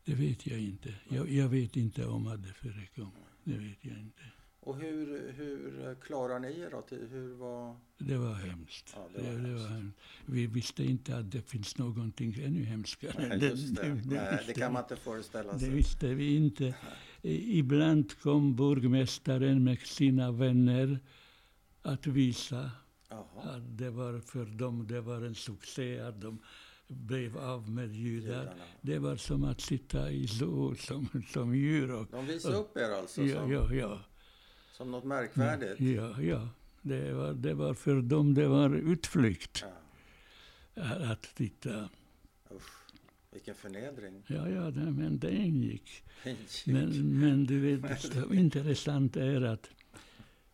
[0.06, 0.96] Det vet jag inte.
[1.10, 3.12] Jag, jag, vet inte om att det förekom.
[3.44, 4.22] Det vet jag inte.
[4.66, 6.84] Och hur, hur klarar ni er då?
[7.12, 7.76] Hur var...
[7.98, 8.96] Det var hemskt.
[8.96, 9.64] Ja, det var det, det hemskt.
[9.70, 9.98] var hemskt.
[10.26, 13.28] Vi visste inte att det finns någonting ännu hemskare.
[13.28, 14.02] Nej, just det.
[14.06, 15.70] Nej, det kan man inte föreställa Det sig.
[15.70, 16.76] visste vi inte.
[17.22, 21.00] Ibland kom burgmästaren med sina vänner
[21.82, 22.72] att visa
[23.10, 23.24] Jaha.
[23.44, 26.40] att det var för dem det var en succé att de
[26.88, 28.54] blev av med judar.
[28.82, 31.92] Det var som att sitta i zoo som, som djur.
[31.96, 34.00] Och, De visade upp er alltså ja, som, ja, ja.
[34.74, 35.80] Som något märkvärdigt?
[35.80, 36.50] ja, ja.
[36.82, 39.66] Det, var, det var för dem det var utflykt
[40.76, 40.84] Ja.
[41.12, 41.90] att, titta.
[42.56, 42.64] Usch,
[43.32, 44.24] vilken förnedring.
[44.28, 46.04] Ja, ja, det, men det ingick.
[46.24, 46.66] Pinsamt.
[46.66, 49.70] Men, men du vet, det som är intressant är att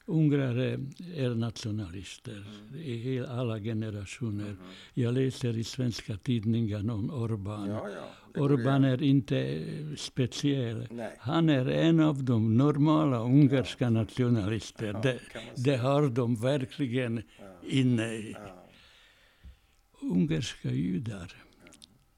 [0.10, 0.80] ungrare
[1.16, 2.44] är nationalister
[2.86, 4.56] i alla generationer.
[4.94, 7.70] Jag läser i svenska tidningen om Orbán.
[7.70, 8.20] Ja, ja.
[8.34, 10.88] det Orbán är inte eh, speciell.
[10.92, 11.16] Nej.
[11.20, 14.94] Han är en av de normala ungerska nationalister.
[14.94, 15.82] Ja, det, man det säga.
[15.82, 17.24] har de verkligen
[17.64, 18.36] inne i.
[20.02, 21.34] Ungerska judar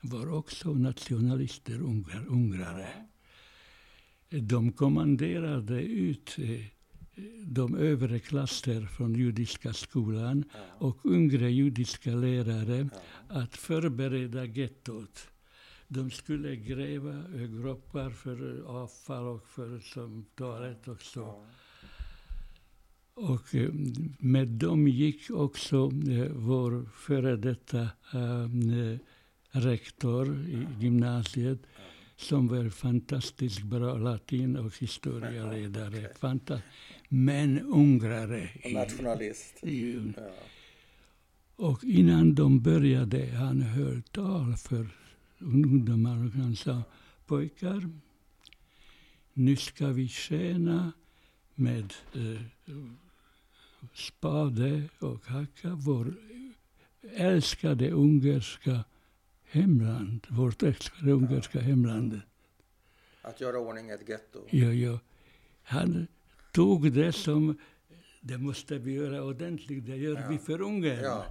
[0.01, 2.87] var också nationalister, ungar, ungrare.
[4.29, 6.65] De kommanderade ut eh,
[7.45, 10.43] de övre klasser från judiska skolan
[10.77, 12.89] och yngre judiska lärare
[13.27, 15.27] att förbereda gettot.
[15.87, 17.23] De skulle gräva
[17.61, 21.45] gropar för avfall och för som toalett och så.
[23.13, 23.69] Och eh,
[24.19, 27.81] med dem gick också eh, vår före detta
[28.13, 28.97] eh,
[29.51, 31.59] rektor i gymnasiet
[32.15, 36.11] som var fantastiskt bra latin och historieledare.
[36.19, 36.61] Fanta-
[37.13, 38.49] men ungrare.
[38.63, 39.63] Och nationalist.
[39.63, 40.31] I- Ja.
[41.55, 44.87] Och innan de började han höll tal för
[45.39, 46.83] ungdomar och han sa
[47.25, 47.89] pojkar,
[49.33, 50.91] nu ska vi tjäna
[51.55, 52.41] med eh,
[53.93, 56.13] spade och hacka vår
[57.13, 58.83] älskade ungerska
[59.43, 62.21] hemland, vårt älskade ungerska hemland.
[63.21, 64.39] Att göra ordning ett getto.
[64.49, 64.99] Ja, ja.
[65.63, 66.07] Han
[66.51, 67.57] tog det som,
[68.21, 70.27] det måste vi göra ordentligt, det gör Ja.
[70.29, 71.03] vi för Ungern.
[71.03, 71.25] Ja,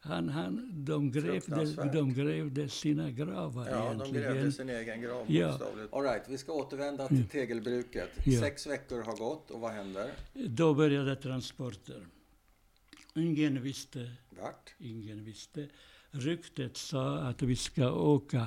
[0.00, 4.32] Han, han, de, grävde, de grävde sina gravar ja de egentligen.
[4.34, 5.58] grävde sin egen grav Ja.
[5.92, 8.10] All right, vi ska återvända till tegelbruket.
[8.24, 8.40] Ja.
[8.40, 10.10] Sex veckor har gått och vad händer?
[10.34, 12.06] Då började transporter.
[13.14, 14.10] Ingen visste,
[14.42, 14.74] Vart?
[14.78, 15.68] ingen visste.
[16.10, 18.46] Ryktet sa att vi ska åka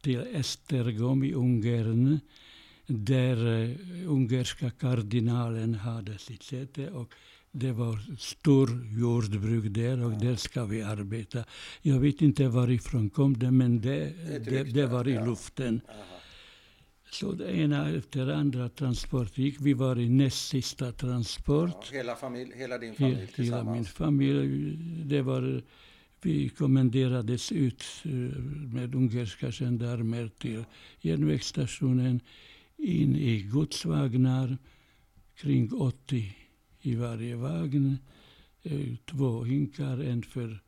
[0.00, 2.20] till Esztergom i Ungern
[2.86, 6.90] där eh, ungerska kardinalen hade sitt säte.
[6.90, 7.14] Och
[7.50, 11.44] det var stor jordbruk där och där ska vi arbeta.
[11.82, 14.12] Jag vet inte varifrån kom det, men det,
[14.44, 15.24] det, det var i ja.
[15.24, 15.80] luften.
[15.88, 16.12] Aha.
[17.12, 19.60] Så det ena efter andra transport gick.
[19.60, 21.88] Vi var i näst sista transport.
[21.90, 23.76] Ja, hela, familj, hela din familj Hela tillsammans?
[23.76, 24.76] min familj.
[25.04, 25.62] Det var,
[26.22, 28.10] vi kommenderades ut eh,
[28.74, 30.64] med ungerska gendarmer till
[31.00, 32.20] järnvägsstationen,
[32.82, 34.58] in i godsvagnar,
[35.34, 36.36] kring 80
[36.80, 37.98] i varje vagn.
[38.62, 40.60] Eh, Två hinkar, en för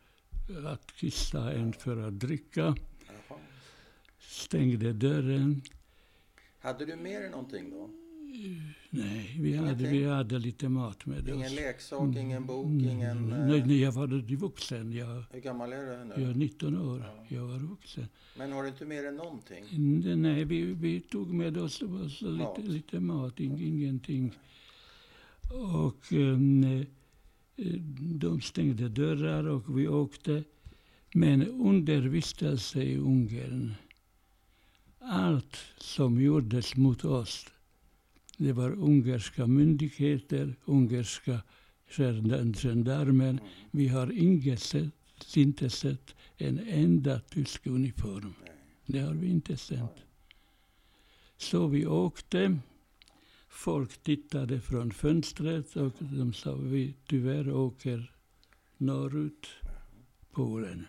[0.66, 2.60] att kissa, en för att dricka.
[3.06, 3.38] Jaha.
[4.18, 5.62] Stängde dörren.
[6.58, 7.90] Hade du med dig någonting då?
[8.90, 11.54] Nej, vi hade, vi hade lite mat med Ingen oss.
[11.56, 13.32] leksak, ingen bok, Mm, ingen...
[13.32, 14.92] eh, Nej, nej, jag var vuxen.
[14.92, 16.14] Jag, Hur gammal är du nu?
[16.16, 17.04] jag är 19 år.
[17.28, 18.06] Jag var vuxen.
[18.38, 19.64] Men har du inte med dig någonting?
[20.04, 22.58] Nej, Nej, vi, vi tog med oss, oss Mat.
[22.58, 24.32] lite, lite mat, ing, ingenting.
[25.50, 26.38] Och eh,
[27.98, 30.44] de stängde dörrar och vi åkte.
[31.14, 33.74] Men under vistelse i Ungern,
[34.98, 37.46] allt som gjordes mot oss,
[38.38, 41.40] det var ungerska myndigheter, ungerska
[41.88, 43.38] gendarmer.
[43.70, 48.34] Vi har inget sett, inte sett en enda tysk uniform.
[48.86, 49.96] Det har vi inte sett.
[51.36, 52.58] Så vi åkte.
[53.48, 58.12] Folk tittade från fönstret och de sa vi tyvärr åker
[58.76, 59.48] norrut
[60.30, 60.86] Polen.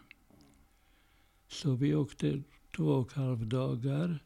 [1.47, 2.41] Så vi åkte
[2.75, 4.24] två och en halv dagar.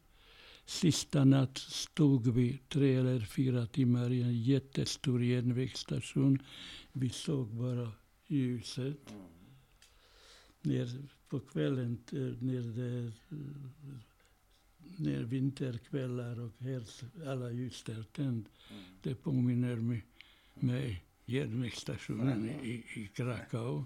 [0.70, 6.38] Sista natt stod vi tre eller fyra timmar i en jättestor järnvägsstation.
[6.92, 7.92] Vi såg bara
[8.26, 9.14] ljuset.
[10.62, 10.88] Ner
[11.28, 13.12] på kvällen, eh, när, det,
[14.96, 18.48] när vinterkvällar och helst alla ljus är tänd.
[19.02, 20.04] Det påminner mig,
[20.54, 23.84] mig järnvägsstationen i, i Krakow.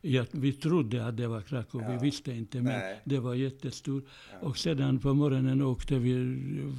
[0.00, 1.90] Ja, vi trodde att det var Krakow, Ja.
[1.92, 3.00] vi visste inte, men Nej.
[3.04, 4.04] det var jättestort.
[4.32, 4.38] Ja.
[4.48, 6.14] Och sedan på morgonen åkte vi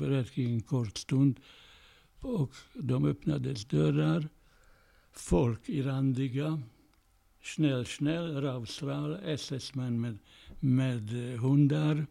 [0.01, 1.39] rätt en kort stund.
[2.19, 4.27] Och de öppnades dörrar.
[5.11, 6.61] Folk i randiga.
[7.43, 10.17] Snäll, snäll, ravsral, SS-män med,
[10.59, 12.05] med eh, hundar.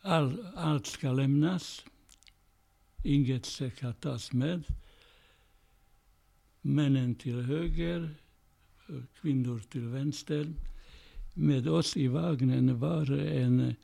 [0.00, 1.84] All, allt ska lämnas.
[3.04, 4.62] Inget ska tas med.
[6.60, 8.14] Männen till höger,
[9.20, 10.52] kvinnor till vänster.
[11.34, 13.74] Med oss i vagnen var en eh,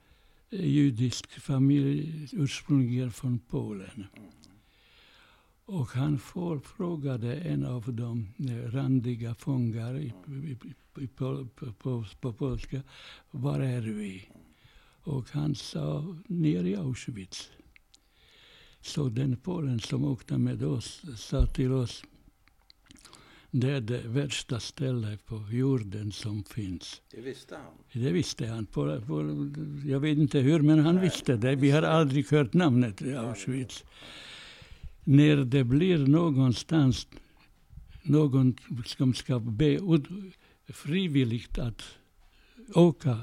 [0.51, 4.07] judisk familj ursprungligen från Polen.
[5.65, 10.59] Och han får, frågade en av de eh, randiga fångar i, i,
[11.01, 12.83] i, på, på, på, på polska,
[13.31, 14.29] var är vi?
[15.03, 17.51] Och han sa, ner i Auschwitz.
[18.81, 22.05] Så den Polen som åkte med oss sa till oss,
[23.51, 27.03] det är det värsta stället på jorden som finns.
[27.11, 28.03] Det visste han.
[28.03, 28.67] Det visste han.
[28.67, 29.51] På, på,
[29.87, 31.57] jag vet inte hur, men han Nej, visste det.
[31.57, 33.85] Vi har aldrig hört namnet Auschwitz.
[35.05, 37.09] När det blir någonstans
[38.03, 39.79] någon som ska be
[40.69, 41.83] frivilligt att
[42.75, 43.19] åka,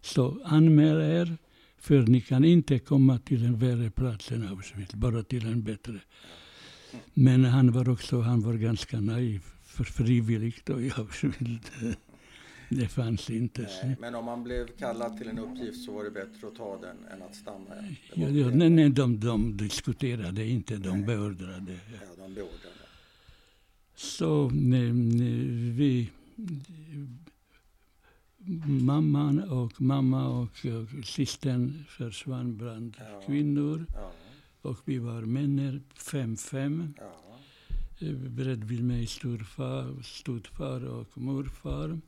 [0.00, 1.36] så anmäl er.
[1.78, 6.00] För ni kan inte komma till en värre plats än Auschwitz, bara till en bättre.
[7.14, 9.42] Men han var också han var ganska naiv.
[9.76, 11.70] För frivilligt och i Auschwitz,
[12.68, 13.62] det fanns inte.
[13.62, 16.78] Nej, men om man blev kallad till en uppgift så var det bättre att ta
[16.80, 17.74] den än att stanna.
[18.14, 21.06] Ja, ja, nej, nej, de, de diskuterade inte, de Nej.
[21.06, 21.72] beordrade.
[21.92, 22.74] Ja, de beordrade.
[23.94, 24.92] Så eh,
[25.76, 26.10] vi,
[28.66, 33.22] mamman och mamma och, och systern försvann bland Ja.
[33.26, 33.86] kvinnor.
[33.94, 34.12] Ja,
[34.62, 36.94] Och vi var män, fem, fem.
[36.98, 37.12] ja,
[37.98, 42.00] Bredvid mig storfar, stod far och morfar.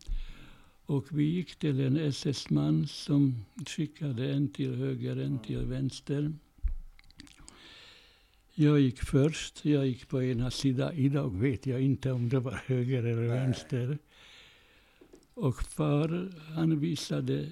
[0.87, 6.33] Och vi gick till en SS-man som skickade en till höger, en till vänster.
[8.55, 9.65] Jag gick först.
[9.65, 10.95] Jag gick på ena sidan.
[10.95, 13.41] Idag vet jag inte om det var höger eller Nej.
[13.41, 13.99] vänster.
[15.35, 17.51] Och far, han visade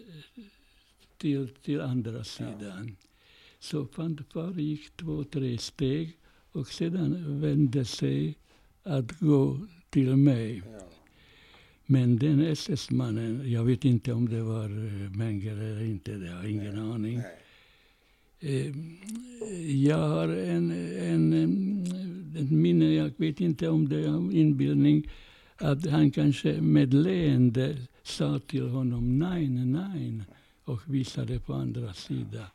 [1.18, 2.96] till, till andra sidan.
[3.58, 6.16] Så fan- far gick två, tre steg
[6.56, 8.34] och sedan vände sig
[8.82, 9.58] att gå
[9.90, 10.62] till mig.
[10.72, 10.72] ja.
[11.86, 16.44] Men den SS-mannen, jag vet inte om det var eh, Mengele eller inte, det har
[16.44, 17.18] ingen Nej, aning.
[17.18, 18.66] Nej.
[18.66, 18.74] Eh,
[19.86, 25.08] Jag har en, en, en, ett minne, jag vet inte om det är inbildning,
[25.56, 30.22] att han kanske med leende sa till honom nej, nej
[30.64, 32.46] och visade på andra sidan.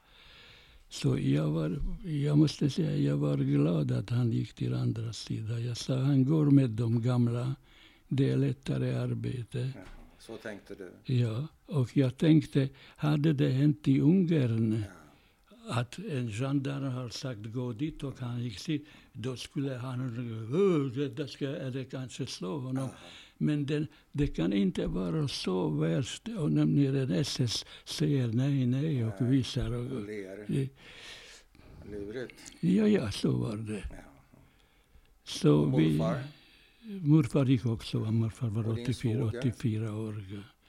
[0.92, 5.66] Så jag, var, jag måste säga jag var glad att han gick till andra sidan.
[5.66, 7.56] Jag sa han går med de gamla,
[8.08, 9.72] det är lättare arbete.
[9.76, 9.82] Ja,
[10.20, 11.14] så tänkte du.
[11.14, 14.84] Ja, och jag tänkte, hade det hänt i Ungern
[15.68, 15.74] Ja.
[15.80, 20.00] att en gendarm har sagt gå dit och han gick dit, då skulle han
[20.54, 22.84] "Åh, det ska eller kanske slå honom.
[22.84, 22.94] Aha.
[23.42, 29.06] Men det, det kan inte vara så värst och när en SS säger nej, nej
[29.06, 29.32] och Nej.
[29.32, 29.72] visar.
[29.74, 30.70] Och Och, ler.
[31.92, 32.34] Lurigt.
[32.60, 33.84] ja, ja, så var det.
[33.92, 33.98] Ja.
[35.24, 36.24] Så morfar?
[36.84, 39.40] Vi, morfar gick också, morfar var Och din 84, svåger?
[39.40, 40.24] 84 år.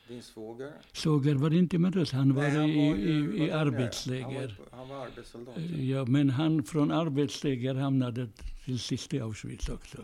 [0.08, 0.72] Din svåger?
[0.92, 3.50] Svåger var inte med oss, han var, Nej, han i, var ju- i, var i
[3.50, 4.24] arbetsläger.
[4.24, 5.54] Han var, han var arbetssoldat.
[5.78, 6.04] ja.
[6.04, 8.28] Men han från arbetsläger hamnade
[8.64, 9.98] till sist i Auschwitz också.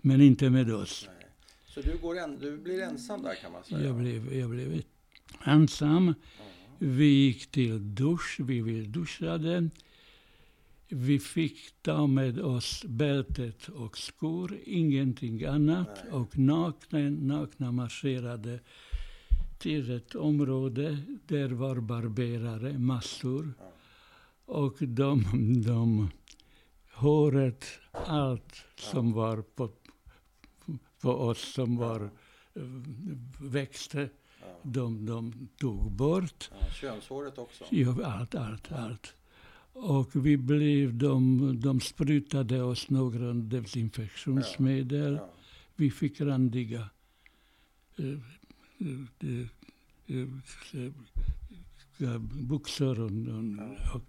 [0.00, 1.04] Men inte med oss.
[1.08, 1.17] Nej.
[1.68, 3.80] Så du, går en, du blir ensam där kan man säga?
[3.80, 4.82] Jag blev, jag blev
[5.44, 6.06] ensam.
[6.38, 6.44] Ja.
[6.78, 9.70] Vi gick till dusch, vi vi duschade.
[10.88, 16.00] Vi fick ta med oss bältet och skor, ingenting annat.
[16.04, 16.12] Nej.
[16.12, 18.60] Och nakna, nakna marscherade
[19.58, 23.52] till ett område där var barberare, massor.
[23.58, 23.72] Ja.
[24.44, 25.24] Och de,
[25.66, 26.10] de
[26.94, 29.70] håret, allt som var på,
[31.00, 32.10] på oss som var
[32.54, 32.62] eh,
[33.40, 34.08] växte,
[34.40, 34.46] Ja.
[34.62, 36.50] de, de tog bort.
[36.60, 37.64] Ja, könshåret också?
[37.70, 39.14] Ja, allt, allt, allt.
[39.72, 45.14] Och vi blev, de, de sprutade oss några desinfektionsmedel.
[45.14, 45.28] Ja.
[45.76, 46.88] Vi fick randiga
[47.96, 48.06] eh,
[48.78, 50.26] eh,
[51.98, 54.02] eh, byxor och, och, och,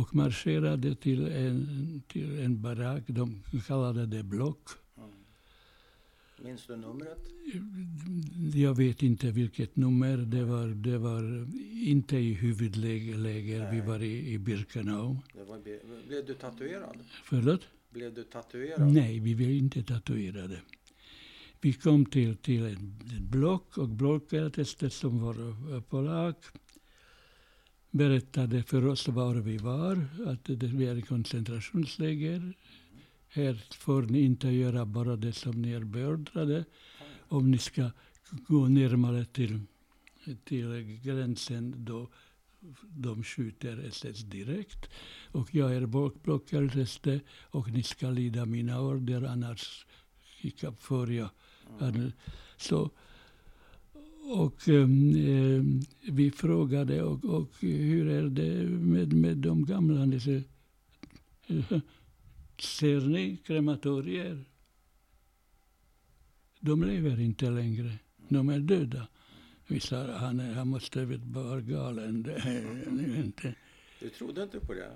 [0.00, 3.02] och marscherade till en, till en barack.
[3.06, 4.68] De kallade det block.
[6.44, 7.18] Minns du numret?
[8.54, 10.16] Jag vet inte vilket nummer.
[10.16, 11.48] Det var, det var
[11.88, 13.70] inte i huvudläger.
[13.72, 15.16] Vi var i, i Birkenau.
[15.34, 15.58] Det var,
[16.08, 16.98] blev du tatuerad?
[17.24, 17.60] Förlåt?
[17.90, 18.92] Blev du tatuerad?
[18.92, 20.60] Nej, vi var inte tatuerade.
[21.60, 22.78] Vi kom till, till ett
[23.20, 26.36] block och blockäldste som var polack
[27.94, 32.52] berättade för oss var vi var, att det, vi är i koncentrationsläger.
[33.34, 36.64] Här får ni inte göra bara det som ni är beordrade.
[37.28, 37.90] Om ni ska
[38.48, 39.60] gå närmare till,
[40.44, 42.08] till gränsen då
[42.82, 44.90] de skjuter SS direkt.
[45.32, 45.86] Och jag är
[46.22, 47.20] blockäldste
[47.50, 49.86] och ni ska lyda mina order annars
[50.78, 51.30] får jag.
[51.80, 52.12] Mm.
[52.56, 52.90] Så,
[54.32, 60.06] och um, vi frågade och, och hur är det med, med de gamla?
[62.58, 64.44] Ser ni krematorier?
[66.60, 67.92] De lever inte längre.
[68.28, 69.08] De är döda.
[69.66, 72.22] Vi sa han, han måste vara galen.
[72.22, 73.54] Det är inte.
[74.00, 74.90] Du trodde inte på det?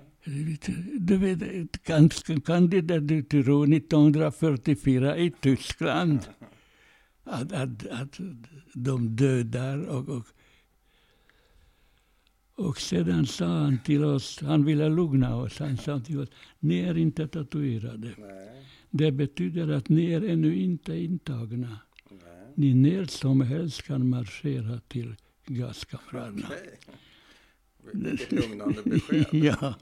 [0.99, 2.09] Du vet, kan,
[2.45, 6.19] kan det där du tro 1944 i Tyskland
[7.23, 8.19] att, att, att
[8.73, 10.27] de dödar och, och
[12.59, 16.29] och sedan sa han till oss, han ville lugna oss, han sa till oss,
[16.59, 18.11] ni är inte tatuerade.
[18.17, 18.65] Nej.
[18.89, 21.79] Det betyder att ni är ännu inte intagna.
[22.09, 22.19] Nej.
[22.55, 26.47] Ni när som helst kan marschera till gaskamrarna.
[26.47, 26.67] Okay.
[27.93, 29.25] Vilket lugnande besked.
[29.31, 29.75] ja.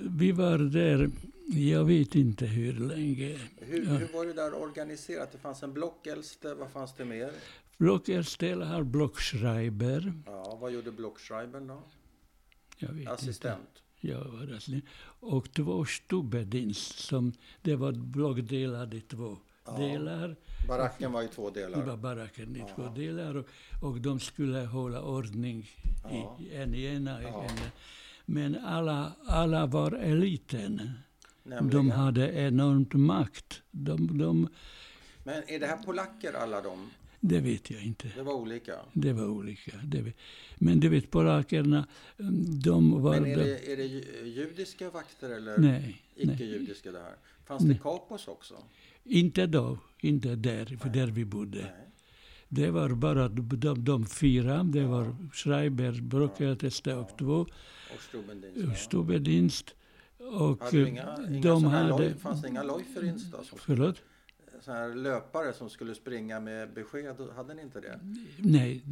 [0.00, 1.10] Vi var där,
[1.46, 3.38] jag vet inte hur länge.
[3.60, 5.32] Hur, hur var det där organiserat?
[5.32, 7.30] Det fanns en blockäldste, vad fanns det mer?
[7.78, 10.12] Blockäldste har blockschreiber.
[10.26, 11.82] Ja, vad gjorde blockschreibern då?
[13.06, 13.60] Assistent?
[13.60, 13.80] Inte.
[14.00, 14.84] Jag var assistent.
[15.20, 19.72] Och två stubbedienst, som det var blockdelade i två ja.
[19.72, 20.36] delar.
[20.68, 21.78] Baracken var i två delar?
[21.78, 22.68] Det var baracken i ja.
[22.74, 23.34] två delar.
[23.34, 23.46] Och,
[23.82, 25.70] och de skulle hålla ordning
[26.04, 26.38] ja.
[26.40, 27.22] i en i ena.
[27.22, 27.44] Ja.
[27.44, 27.56] En.
[28.26, 30.90] Men alla, alla var eliten.
[31.42, 31.88] Nämligen?
[31.88, 33.62] De hade enormt makt.
[33.70, 34.48] De, de,
[35.24, 36.90] men är det här polacker alla de?
[37.26, 38.08] Det vet jag inte.
[38.16, 38.74] Det var olika?
[38.92, 39.72] Det var olika.
[39.84, 40.12] Det
[40.58, 41.86] men du vet, polackerna,
[42.62, 43.20] de var...
[43.20, 43.86] Men är det, är det
[44.28, 47.16] judiska vakter eller nej, icke-judiska det här?
[47.44, 47.74] Fanns nej.
[47.74, 48.54] det kapos också?
[49.04, 51.58] Inte då, inte där, för där vi bodde.
[51.58, 51.90] Nej.
[52.48, 54.62] Det var bara de, de fyra.
[54.62, 54.88] Det ja.
[54.88, 56.96] var Schreiber, Brockelteste ja.
[56.96, 57.46] och två.
[57.94, 59.74] Och Stubedinst.
[60.18, 61.88] Och hade inga, inga de hade...
[61.88, 63.38] Loj, fanns det inga Leuferins då?
[63.56, 64.02] Förlåt?
[64.60, 67.16] Såna här löpare som skulle springa med besked.
[67.36, 68.00] Hade ni inte det?
[68.38, 68.82] Nej.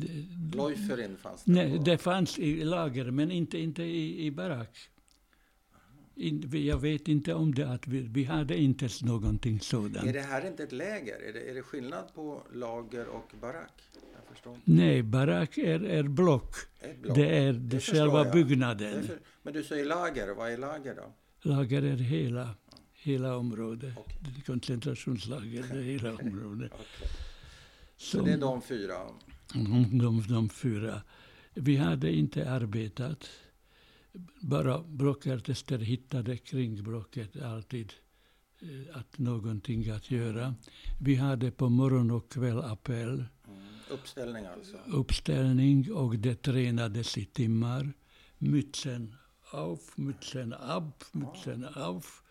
[0.55, 1.53] Leuferin fanns det?
[1.53, 4.89] Nej, det fanns i lager, men inte, inte i, i barack.
[6.15, 10.07] In, jag vet inte om det, att vi, vi hade inte någonting sådant.
[10.07, 11.21] Är det här inte ett läger?
[11.29, 13.83] Är det, är det skillnad på lager och barack?
[14.65, 16.55] Nej, barack är, är block.
[17.03, 17.17] block.
[17.17, 18.33] Det är det själva jag.
[18.33, 19.03] byggnaden.
[19.03, 21.13] För, men du säger lager, vad är lager då?
[21.51, 22.49] Lager är hela
[23.03, 23.99] hela området.
[23.99, 24.43] Okay.
[24.47, 26.73] Koncentrationslager, det hela området.
[26.73, 27.09] okay.
[27.97, 28.95] Så, Så det är de fyra?
[29.53, 31.03] De, de, de fyra.
[31.55, 33.31] Vi hade inte arbetat.
[34.41, 37.93] Bara blockartister hittade kring blocket alltid
[38.61, 40.55] eh, att någonting att göra.
[41.01, 43.25] Vi hade på morgon och kväll appell.
[43.49, 43.63] Mm.
[43.91, 44.77] Uppställning alltså?
[44.87, 47.93] Uppställning och det tränades i timmar.
[48.39, 49.15] Mützen
[49.51, 52.22] auf, Mützen ab, Mützen auf.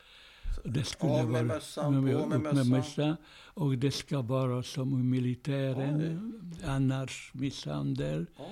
[0.63, 2.69] Det skulle av med mössan, med, på med mössan.
[2.69, 3.17] mössa.
[3.53, 6.31] Och det ska vara som militären,
[6.61, 6.65] Oj.
[6.65, 8.25] annars misshandel.
[8.37, 8.45] Oj.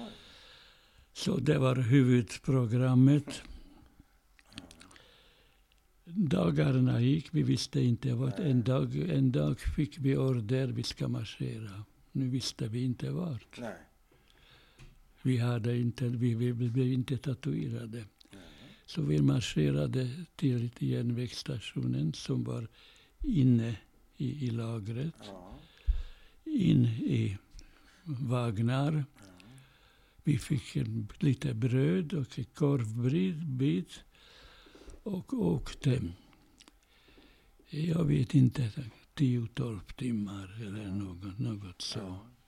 [1.14, 3.42] Så det var huvudprogrammet.
[6.06, 8.40] Dagarna gick, vi visste inte vad.
[8.40, 11.86] En dag, en dag fick vi order, vi ska marschera.
[12.12, 13.60] Nu visste vi inte vart.
[13.60, 13.74] Nej.
[15.22, 18.04] Vi, hade inte, vi, vi blev inte tatuerade.
[18.90, 22.68] Så vi marscherade till järnvägsstationen som var
[23.24, 23.78] inne
[24.18, 25.14] i, i lagret.
[25.26, 25.60] Ja.
[26.44, 27.38] In i
[28.04, 28.94] vagnar.
[28.94, 29.24] Ja.
[30.24, 34.00] Vi fick en, lite bröd och en korvbit
[35.04, 36.02] och åkte,
[37.70, 38.72] jag vet inte,
[39.16, 42.00] 10-12 timmar eller något, något så.
[42.00, 42.39] Ja.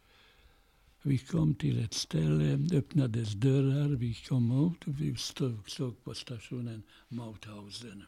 [1.04, 6.14] Vi kom till ett ställe, öppnades dörrar, vi kom ut och vi stod, såg på
[6.14, 8.04] stationen Mauthausen.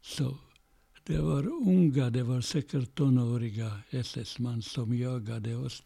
[0.00, 0.38] Så
[1.06, 5.82] Det var unga, det var säkert tonåriga SS-man som jagade oss.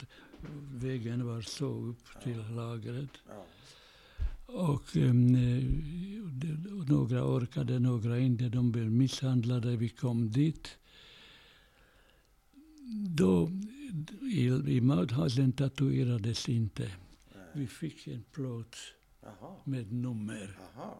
[0.74, 3.10] Vägen var så upp till lagret.
[4.46, 5.32] Och um,
[6.88, 8.48] några orkade, några inte.
[8.48, 9.76] De blev misshandlade.
[9.76, 10.78] Vi kom dit.
[13.08, 13.50] Då,
[14.22, 14.44] i,
[14.76, 16.90] i Mauthausen tatuerades inte.
[17.52, 18.76] Vi fick en plåt
[19.64, 20.58] med nummer.
[20.76, 20.94] Jaha.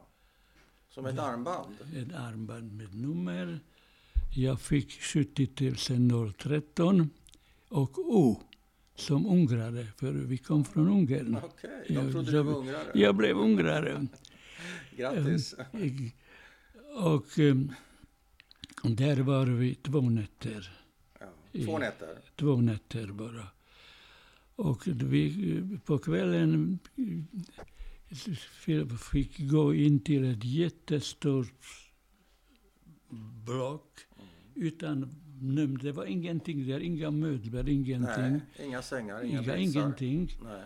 [0.89, 1.75] Som ett armband?
[1.97, 3.61] Ett armband med nummer.
[4.35, 7.11] Jag fick 70 013
[7.69, 8.43] och O
[8.95, 11.37] som ungrare, för vi kom från Ungern.
[11.45, 12.91] Okej, de Jag- trodde du jag- var ungrare.
[12.95, 14.07] Jag blev ungrare.
[14.97, 15.55] Grattis.
[16.97, 17.73] Och um,
[18.83, 20.80] där var vi två nätter.
[21.53, 22.19] Två nätter?
[22.37, 23.47] Två nätter bara.
[24.57, 26.79] Och vi, på kvällen
[29.13, 31.91] fick gå in till ett jättestort
[33.47, 33.99] block
[34.55, 35.79] utan num.
[35.79, 38.31] Det var ingenting där, inga möbler, ingenting.
[38.31, 40.31] Nej, inga sängar, inga Inga, ingenting.
[40.45, 40.63] Nej.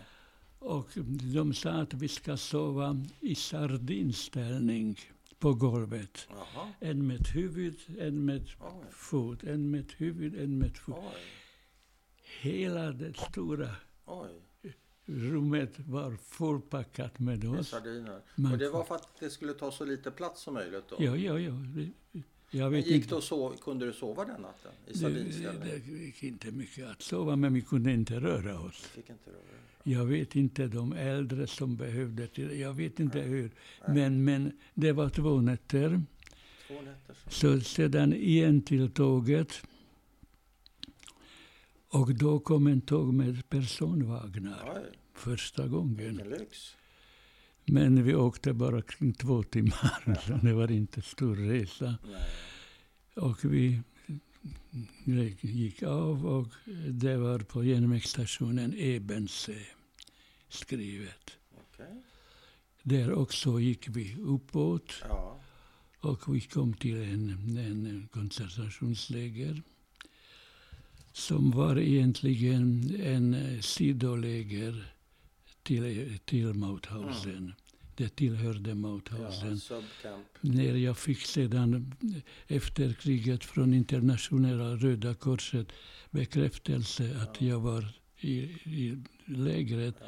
[0.58, 0.88] Och
[1.34, 4.98] de sa att vi ska sova i sardinställning
[5.44, 6.28] på golvet.
[6.30, 6.68] Jaha.
[6.80, 8.84] En med huvud, en med Oj.
[8.90, 10.96] fot, en med huvud, en med fot.
[10.98, 11.20] Oj.
[12.40, 13.68] Hela det stora
[14.06, 14.30] Oj.
[15.06, 17.68] rummet var fullpackat med Med oss.
[17.68, 18.20] sardiner.
[18.36, 20.96] Man Och det var för att det skulle ta så lite plats som möjligt då?
[20.98, 21.52] Ja, ja, ja.
[22.54, 23.08] Det- Jag vet gick inte.
[23.08, 24.72] det att sova, kunde du sova den natten?
[24.86, 25.62] I Det, sardinställning?
[25.86, 28.74] det gick inte mycket att sova, men vi kunde inte röra oss.
[28.82, 29.38] Fick inte röra.
[29.82, 33.50] Jag vet inte de äldre som behövde till Jag vet inte hur.
[33.88, 36.02] Men, men det var två nätter.
[36.68, 37.30] Två nätter så.
[37.30, 39.52] Så sedan igen till tåget.
[41.88, 45.96] Och då kom en tåg med personvagnar Oj, första gången.
[45.96, 46.76] vilken lyx.
[47.66, 51.98] Men vi åkte bara kring två timmar, så det var inte stor resa.
[52.04, 52.28] Nej.
[53.14, 53.80] Och vi
[55.40, 56.48] gick av och
[56.88, 59.56] det var på järnvägsstationen Ebense
[60.48, 61.30] skrivet.
[61.50, 62.02] Okej.
[62.82, 65.40] Där också gick vi uppåt Ja.
[66.00, 69.62] och vi kom till en, en koncentrationsläger
[71.12, 74.93] som var egentligen en sidoläger
[75.64, 77.52] till, till Mauthausen.
[77.96, 78.74] Det tillhörde ja.
[78.74, 79.58] Mauthausen.
[79.60, 80.26] Subcamp.
[80.40, 81.94] När jag fick sedan
[82.46, 85.68] efter kriget från internationella Röda Korset
[86.10, 90.06] bekräftelse att jag var i, i lägret Ja.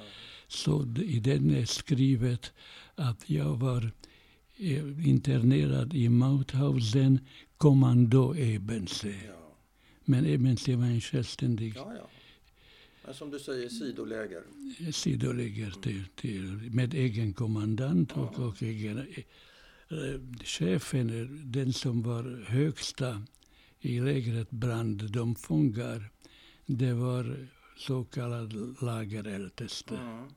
[0.49, 2.53] så i den är skrivet
[2.95, 3.91] att jag var
[4.57, 7.19] eh, internerad i Mauthausen,
[7.57, 9.09] kommando Ebense.
[9.09, 9.57] Ja.
[10.05, 12.09] Men Ebense var en självständig ja, ja.
[13.07, 14.43] Men som du säger, sidoläger.
[14.93, 22.45] sidoläger till, till, med egen kommandant och, och egen eh, chefen, eh, den som var
[22.47, 23.23] högsta
[23.81, 26.11] i lägret brand de fångar,
[26.67, 27.37] det var
[27.77, 29.97] så kallad lagerälteste.
[29.97, 30.29] Mm.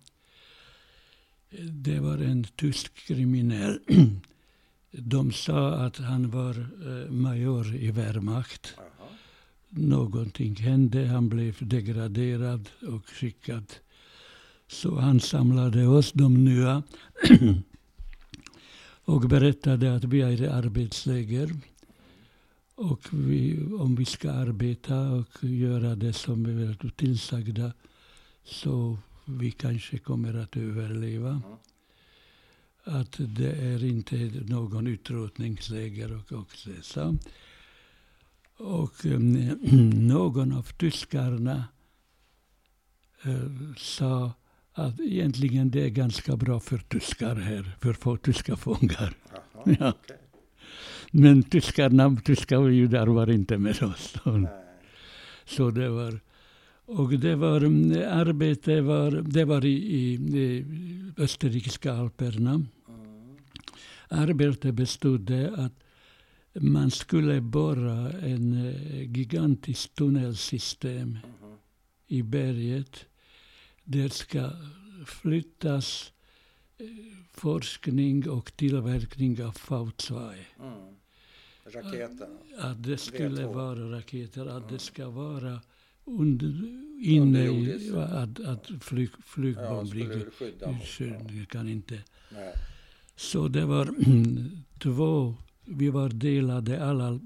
[1.83, 3.79] Det var en tysk kriminell.
[4.91, 8.73] De sa att han var eh, major i Wehrmacht.
[8.77, 8.88] Jaha.
[9.69, 13.73] Någonting hände, han blev degraderad och skickad.
[14.67, 16.83] Så han samlade oss, de nya,
[19.05, 21.55] och berättade att vi är i arbetsläger.
[22.75, 27.73] Och vi, om vi ska arbeta och göra det som vi är tillsagda
[28.43, 31.41] så vi kanske kommer att överleva.
[32.83, 34.15] Att det är inte
[34.47, 36.51] någon utrotningsläger och, och
[36.81, 37.17] så.
[38.59, 39.33] Och um,
[40.07, 41.63] någon av tyskarna
[43.23, 44.31] eh, sa
[44.73, 49.13] att egentligen det är ganska bra för tyskar här, för få tyska fångar.
[49.31, 49.75] Jaha.
[49.79, 49.89] Ja.
[49.89, 50.17] Okej.
[51.11, 54.13] Men tyskarna, tyska och judar var inte med oss.
[55.45, 56.19] Så det var,
[56.85, 60.65] och det var, mm, arbete var, det var i, i, i
[61.17, 62.51] österrikiska alperna.
[62.51, 62.67] Mm.
[64.09, 65.73] Arbetet bestod att
[66.53, 71.55] man skulle borra en eh, gigantiskt tunnelsystem Mhm.
[72.07, 73.05] i berget.
[73.83, 74.51] Det ska
[75.05, 76.11] flyttas
[76.77, 76.85] eh,
[77.31, 80.33] forskning och tillverkning av V2.
[80.59, 80.73] Mm.
[81.65, 82.37] Raketen.
[82.57, 83.53] Att det skulle V2.
[83.53, 84.73] vara raketer, att Mm.
[84.73, 85.61] det ska vara
[86.05, 86.47] under,
[87.03, 89.93] inne i, att, att flyg, flygbomb.
[90.59, 91.45] Ja.
[91.49, 91.99] Kan inte.
[92.33, 92.53] Nej.
[93.15, 93.89] Så det var
[94.79, 95.35] två,
[95.69, 97.19] vi var delade alla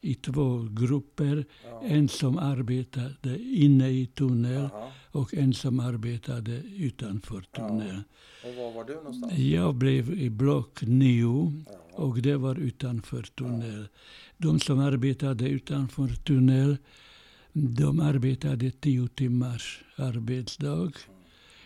[0.00, 1.44] i, två grupper.
[1.64, 1.82] Ja.
[1.84, 4.88] En som arbetade inne i tunnel Jaha.
[5.10, 7.68] och en som arbetade utanför Ja.
[7.68, 8.02] tunneln.
[8.44, 9.38] Och var var du någonstans?
[9.38, 11.76] Jag blev i block nio Ja.
[12.04, 13.88] Och det var utanför tunnel.
[14.36, 16.76] De som arbetade utanför tunnel,
[17.52, 20.92] de arbetade tio timmars arbetsdag.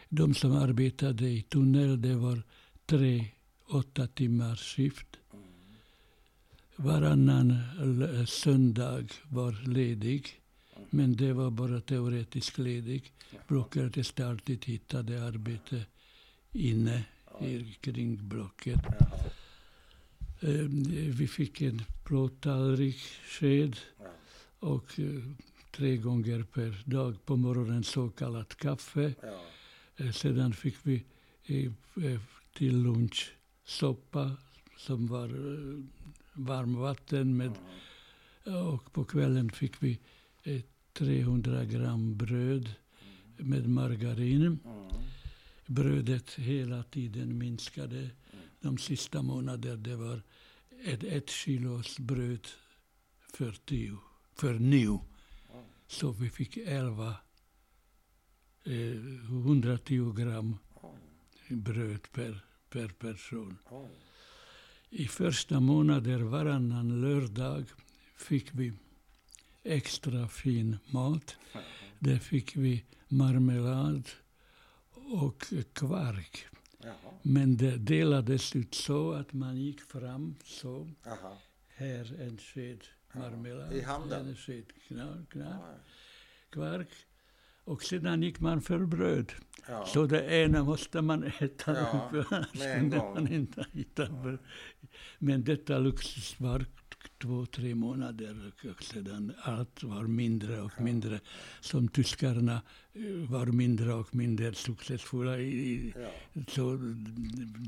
[0.09, 2.43] De som arbetade i tunnel, det var
[2.87, 3.25] tre
[3.69, 5.07] åtta timmars skift.
[6.77, 7.59] Varannan
[8.27, 10.41] söndag var ledig.
[10.91, 13.13] Men det var bara teoretiskt ledig.
[13.49, 15.85] Blocket alltid hittade arbete
[16.53, 17.05] inne
[17.41, 18.81] i, kring blocket.
[20.41, 20.69] Eh,
[21.19, 23.77] vi fick en plåttallrik sked
[24.59, 25.23] och eh,
[25.71, 29.15] tre gånger per dag på morgonen så kallat kaffe.
[29.97, 31.05] Eh, sedan fick vi
[32.53, 33.33] till lunch
[33.65, 34.37] soppa
[34.77, 35.29] som var
[36.35, 37.53] varmvatten med
[38.45, 40.01] och på kvällen fick vi
[40.43, 40.63] eh,
[40.93, 42.75] 300 gram bröd
[43.37, 44.59] med margarin.
[45.67, 48.11] Brödet hela tiden minskade.
[48.61, 50.23] De sista månaderna det var
[50.85, 52.49] ett, ett kilos bröd
[53.33, 53.97] för, tio,
[54.35, 55.05] för nio.
[55.87, 57.17] Så vi fick 11,
[58.65, 58.73] eh,
[59.29, 60.57] 110 gram
[61.49, 63.59] bröd per, per person.
[64.97, 67.65] I första månaden varannan lördag
[68.17, 68.73] fick vi
[69.63, 71.37] extra fin mat.
[71.99, 74.09] Där fick vi marmelad
[75.13, 76.47] och kvark.
[76.83, 76.95] Jaha.
[77.23, 80.91] Men det delades ut så att man gick fram så.
[81.05, 81.37] Jaha.
[81.69, 82.81] Här en sked
[83.15, 83.73] marmelad.
[84.13, 85.75] En sked knar, knar, Ja.
[86.51, 86.89] kvark.
[87.65, 89.33] Och sedan gick man för bröd.
[89.69, 89.87] Ja.
[89.87, 94.07] Så det ena måste man äta, Ja, för annars kunde man inte hitta.
[94.11, 94.39] bröd.
[95.19, 96.65] Men detta luxus var
[97.23, 101.21] två, tre månader och sedan allt var mindre och mindre.
[101.61, 102.63] Som tyskarna
[102.93, 106.09] eh, var mindre och mindre successfulla i, Ja.
[106.49, 106.77] så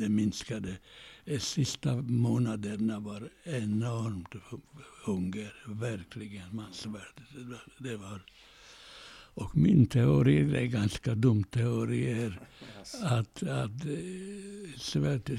[0.01, 0.77] det minskade.
[1.25, 4.35] De sista månaderna var enormt
[5.05, 6.57] hunger, verkligen.
[6.57, 7.23] Man svärde.
[7.79, 8.21] Det var.
[9.37, 12.41] Och min teori, det är ganska dum teori, är
[13.03, 15.39] att, att eh, svält, det,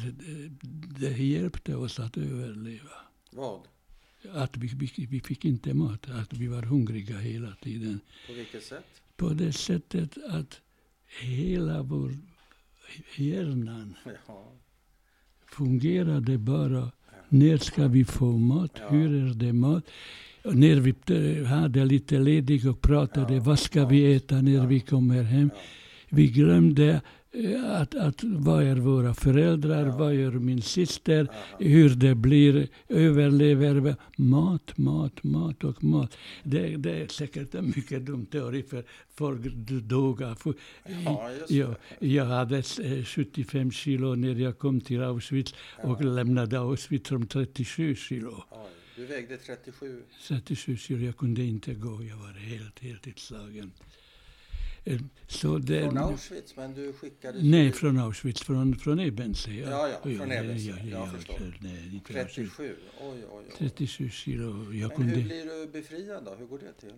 [1.00, 2.90] det hjälpte oss att överleva.
[3.32, 3.62] Vad?
[4.32, 8.00] Att vi, vi, vi fick inte mat, att vi var hungriga hela tiden.
[8.28, 8.86] På vilket sätt?
[9.16, 10.62] På det sättet att
[11.22, 12.18] hela vår
[13.16, 13.96] hjärnan
[14.28, 14.52] Ja.
[15.46, 16.92] fungerade bara.
[17.30, 18.72] När ska vi få mat?
[18.76, 18.90] Ja.
[18.90, 19.84] Hur är det mat?
[20.54, 20.94] När vi
[21.40, 23.92] eh, hade lite ledigt och pratade, Ja, vad ska mat.
[23.92, 24.66] vi äta när Ja.
[24.66, 25.50] vi kommer hem?
[25.54, 25.62] Ja.
[26.10, 29.98] Vi glömde eh, att, att vad är våra föräldrar, Ja.
[29.98, 31.28] vad gör min syster,
[31.60, 33.96] hur det blir, överlever vi?
[34.18, 36.18] Mat, mat, mat och mat.
[36.44, 38.84] Det, det är säkert en mycket dum teori för
[39.16, 39.42] folk
[39.84, 40.38] dog av...
[41.06, 47.10] Ja, Jag, jag hade eh, 75 kilo när jag kom till Auschwitz och lämnade Auschwitz
[47.10, 48.44] som 37 kilo.
[48.98, 50.04] Du vägde 37.
[50.28, 53.72] 37 kilo, jag kunde inte gå, jag var helt, helt utslagen.
[54.84, 59.60] Eh, Så det, Från Auschwitz, men du skickades Nej, ju- från Auschwitz, från, från Ebensee.
[59.70, 60.90] Ja, ja, från Ebensee.
[60.92, 61.58] Jag förstår.
[61.62, 62.56] nej, inte Auschwitz.
[62.58, 62.76] 37.
[63.02, 63.54] Oj, oj, oj.
[63.58, 64.74] 37 kilo.
[64.74, 66.36] Jag Men kunde, hur blir du befriad då?
[66.36, 66.94] Hur går det till?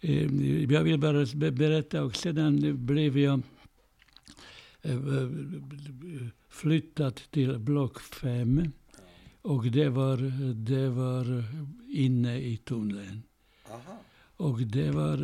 [0.00, 3.42] eh, jag vill bara be- berätta och sedan blev jag
[4.82, 4.92] eh,
[6.48, 8.72] flyttad till block 5
[9.42, 10.16] och det var,
[10.54, 11.44] det var
[11.88, 13.22] inne i tunneln.
[13.70, 13.98] Aha.
[14.36, 15.16] Och det var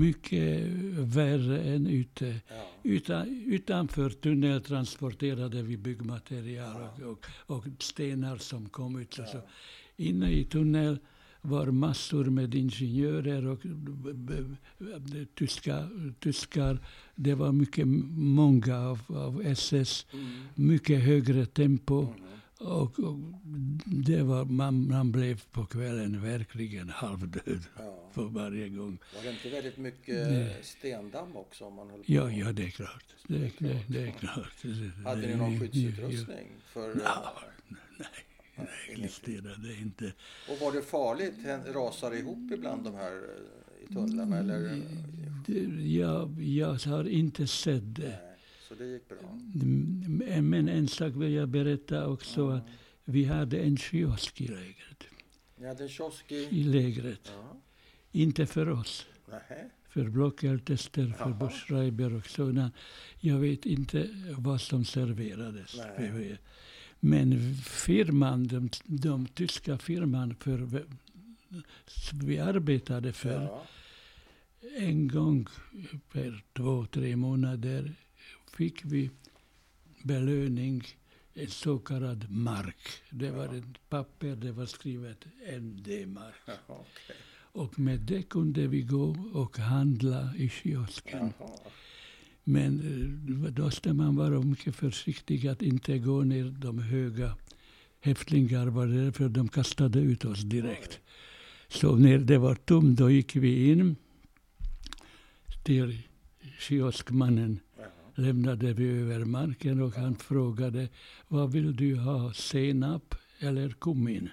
[0.00, 0.66] mycket
[0.98, 2.26] värre än ute.
[2.48, 2.54] Ja.
[2.82, 9.14] Utan, utanför tunneln transporterade vi byggmaterial och, och, och stenar som kom ut.
[9.14, 9.40] Så
[9.96, 10.98] inne i tunneln
[11.40, 13.60] var massor med ingenjörer och
[15.34, 15.88] tyska,
[16.20, 16.78] tyskar.
[17.14, 17.86] Det var mycket,
[18.16, 20.26] många av, av SS, Mm.
[20.54, 22.00] mycket högre tempo.
[22.02, 22.14] Mm.
[22.58, 23.16] Och, och
[23.86, 28.08] det var, man, man blev på kvällen verkligen halvdöd Ja.
[28.12, 28.98] för varje gång.
[29.16, 30.56] Var det inte väldigt mycket Nej.
[30.62, 31.64] stendamm också?
[31.64, 32.04] Om man höll på?
[32.06, 33.04] Ja, ja, det är klart.
[33.28, 34.64] Det, det, det är klart.
[35.04, 36.48] Hade ni någon skyddsutrustning?
[36.72, 37.34] För, Ja,
[37.68, 38.08] nej, Nej,
[38.56, 40.12] nej, existerade inte.
[40.50, 41.34] Och var det farligt?
[41.74, 44.38] Rasar det ihop ibland de här eh, i tunnlarna?
[44.38, 44.82] Eller?
[45.46, 45.60] Det,
[45.94, 48.18] jag, jag har inte sett det.
[48.68, 49.18] Så det gick bra?
[49.54, 52.48] Mm, Men en sak vill jag berätta också.
[52.50, 52.62] Att
[53.04, 55.04] vi hade en kiosk i lägret.
[55.56, 56.34] Ni hade en kiosk i...
[56.50, 57.20] I lägret.
[57.36, 57.56] Ja.
[58.12, 59.06] Inte för oss.
[59.28, 59.70] Nähä.
[59.88, 61.30] För blockeldtester, för.
[61.32, 62.74] Buschreiber och sådant.
[63.20, 64.08] Jag vet inte
[64.38, 65.76] vad som serverades.
[65.98, 66.38] Nej.
[67.00, 70.68] Men firman, de, de tyska firman för
[72.22, 73.66] vi arbetade för, Ja.
[74.76, 75.46] en gång
[76.12, 77.94] per två, tre månader
[78.58, 79.10] fick vi
[80.02, 80.82] belöning
[81.34, 82.88] en så kallad mark.
[83.10, 86.58] Det var ett papper, det var skrivet en D-mark.
[87.52, 91.32] Och med det kunde vi gå och handla i kiosken.
[91.38, 91.50] Jaha.
[92.44, 97.36] Men eh, då måste man vara mycket försiktig att inte gå ner de höga
[98.00, 101.00] häftlingar var det för de kastade ut oss direkt.
[101.68, 103.96] Så när det var tomt då gick vi in
[105.64, 105.98] till
[106.58, 107.60] kioskmannen.
[108.18, 110.88] Lämnade vi över marken och han frågade
[111.28, 114.30] vad vill du ha, senap eller kummin?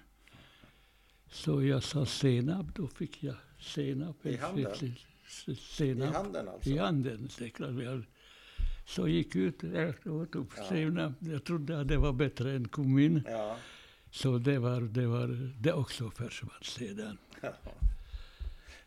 [1.31, 4.25] Så jag sa senap, då fick jag senap.
[4.25, 4.71] I handen?
[5.27, 6.15] S- I Senap.
[6.15, 6.69] handen alltså?
[6.69, 8.03] I handen, klart.
[8.85, 9.63] Så gick ut
[10.05, 10.63] och tog Ja.
[10.69, 11.13] senap.
[11.19, 13.23] Jag trodde att det var bättre än kummin.
[13.27, 13.57] Ja.
[14.11, 15.27] Så det var, det var
[15.61, 17.17] det också försvann sedan.
[17.41, 17.53] Jaha.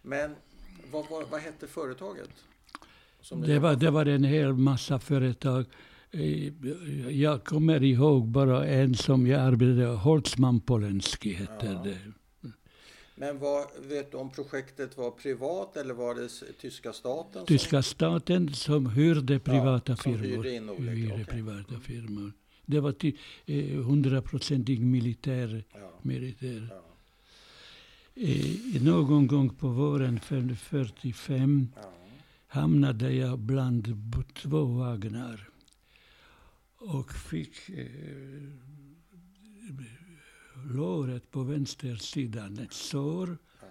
[0.02, 0.34] Men
[0.92, 2.30] vad, vad, vad hette företaget?
[3.28, 5.64] Som Det var, det var en hel massa företag.
[6.10, 6.52] Eh,
[7.10, 11.82] Jag kommer ihåg bara en som jag arbetade Holtzman Polenski hette Ja.
[11.84, 11.98] det.
[13.14, 16.28] Men vad, vet du om projektet var privat eller var det
[16.60, 17.46] tyska staten?
[17.46, 20.36] Tyska staten som hyrde privata som firmor.
[20.36, 21.24] hyrde in olika, Hyrde okej.
[21.24, 22.32] privata firmor.
[22.66, 22.94] Det var
[23.46, 23.54] eh,
[23.84, 25.48] hundraprocentig militär.
[25.72, 26.68] Som, ja, militär.
[26.70, 26.82] ja,
[28.20, 31.82] Eh, någon gång på våren 45 ja.
[32.48, 33.96] Hamnade jag bland
[34.34, 35.48] två vagnar
[36.78, 37.86] och fick eh,
[40.74, 43.38] låret på vänstersidan ett sår.
[43.60, 43.66] ja.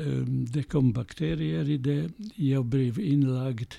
[0.00, 2.10] Eh, det kom bakterier i det.
[2.34, 3.74] Jag blev inlagd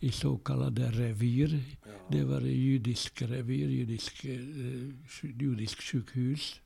[0.00, 1.62] i så kallade revir.
[1.84, 1.90] ja.
[2.10, 4.40] Det var ett judisk revir, judisk, eh,
[5.40, 6.60] judisk sjukhus.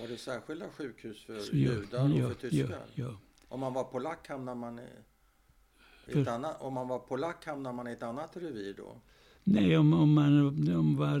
[0.00, 2.70] Var det särskilda sjukhus för jag- judar och ja, för tyskar?
[2.70, 3.16] Ja, ja.
[3.48, 4.88] Om man var polack hamnar man i
[6.06, 8.94] För- annat, om man var polack hamnar man i ett annat revir då?
[9.44, 11.20] Nej, om, om man de var...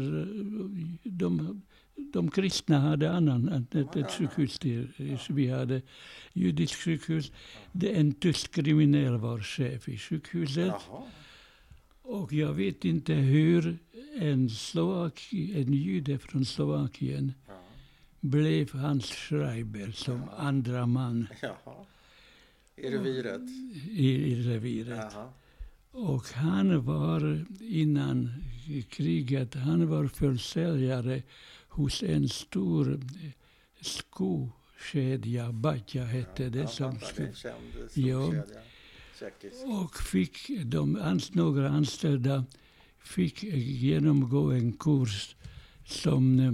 [1.02, 1.62] De,
[1.96, 4.08] de kristna hade annan, ett, ett annan.
[4.10, 4.88] sjukhus till.
[5.28, 5.82] Vi hade
[6.32, 7.32] judiskt sjukhus.
[7.72, 10.66] Det, en tysk kriminell var chef i sjukhuset.
[10.66, 11.02] Jaha.
[12.02, 13.78] Och jag vet inte hur
[14.20, 17.54] en, Slovaki, en jude från Slovakien Ja.
[18.20, 21.74] blev hans schreiber som andra man Jaha.
[22.76, 23.42] I reviret?
[23.90, 24.98] i, i reviret.
[25.12, 25.28] Jaha.
[25.90, 28.30] Och han var innan
[28.90, 31.22] kriget, han var försäljare
[31.68, 33.00] hos en stor
[33.80, 36.66] skokedja, Batja hette det.
[36.68, 37.62] Som sko- det en känd
[37.94, 38.32] Ja.
[39.82, 42.44] och fick de ans, några anställda
[42.98, 43.42] fick
[43.82, 45.36] genomgå en kurs
[45.84, 46.46] som eh,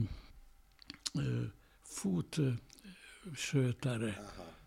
[1.25, 1.45] eh,
[3.27, 4.15] fotskötare.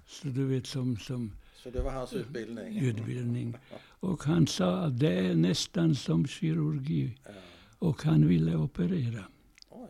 [0.07, 1.31] Så du vet som, som
[1.63, 2.77] Så det var hans utbildning?
[2.79, 3.57] utbildning.
[3.99, 7.17] Och han sa att det är nästan som kirurgi.
[7.25, 7.31] Ja.
[7.79, 9.23] Och han ville operera.
[9.69, 9.87] Oj,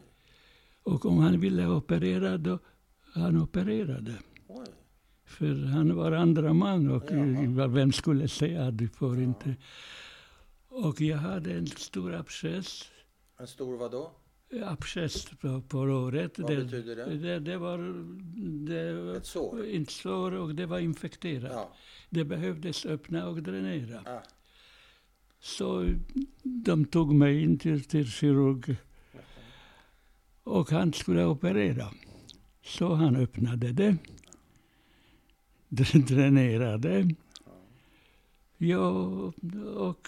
[0.84, 2.60] Och om han ville operera då
[3.14, 4.14] han opererade.
[4.48, 4.66] oj.
[5.26, 7.68] För han var andra man och Jaha.
[7.68, 9.56] vem skulle säga att du får inte.
[10.68, 12.84] Och jag hade en stor abscess.
[13.40, 14.12] En stor vadå?
[14.66, 16.40] Abscess på, på låret.
[16.40, 17.18] Vad betyder det?
[17.18, 17.78] Det, det var
[18.68, 19.66] det, Ett sår?
[19.68, 21.52] ett sår och det var infekterat.
[21.52, 21.74] Ja.
[22.10, 24.00] Det behövdes öppna och dränera.
[24.06, 24.24] Ah.
[25.40, 25.88] Så
[26.44, 28.76] de tog mig in till, till kirurg
[30.44, 31.88] och han skulle operera.
[32.64, 33.98] Så han öppnade det,
[35.70, 37.10] dr- dränerade.
[38.58, 38.90] Ja,
[39.76, 40.08] och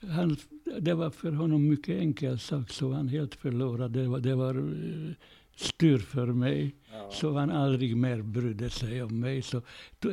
[0.00, 0.36] han,
[0.80, 4.02] det var för honom mycket enkel sak, så han helt förlorade.
[4.02, 5.12] Det var, det var eh,
[5.56, 6.74] styr för mig.
[6.92, 7.10] Ja.
[7.12, 9.42] Så han aldrig mer brydde sig om mig.
[9.42, 9.62] Så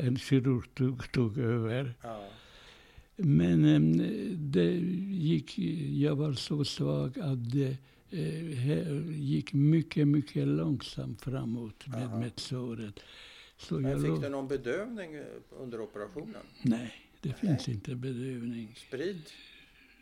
[0.02, 1.94] en kirurg tog, tog över.
[2.02, 2.24] Ja.
[3.16, 3.98] Men em,
[4.52, 4.72] det
[5.12, 5.58] gick,
[6.00, 7.78] jag var så svag att det
[8.10, 12.20] eh, gick mycket, mycket långsamt framåt med, Aha.
[12.20, 13.00] med såret.
[13.58, 16.42] Så Men jag fick du någon bedövning eh, under operationen?
[16.62, 18.76] Nej, det finns inte bedövning.
[18.88, 19.22] Sprid?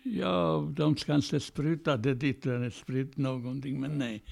[0.04, 4.24] Ja, de kanske sprutade dit eller sprit någonting, men nej.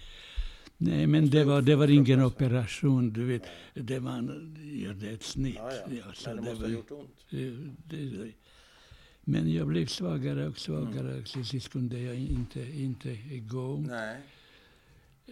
[0.77, 3.43] Nej, men det var, det var ingen operation, du vet.
[3.73, 4.41] Det var
[4.83, 5.55] ja, det ett snitt.
[5.55, 6.13] Ja, ja.
[6.13, 7.25] så Men det det måste var- ha gjort ont?
[7.29, 7.51] Det,
[7.85, 8.31] det,
[9.23, 11.11] men jag blev svagare och svagare.
[11.11, 11.23] Mm.
[11.23, 13.77] Till sist kunde jag inte, inte gå.
[13.87, 14.17] Nej.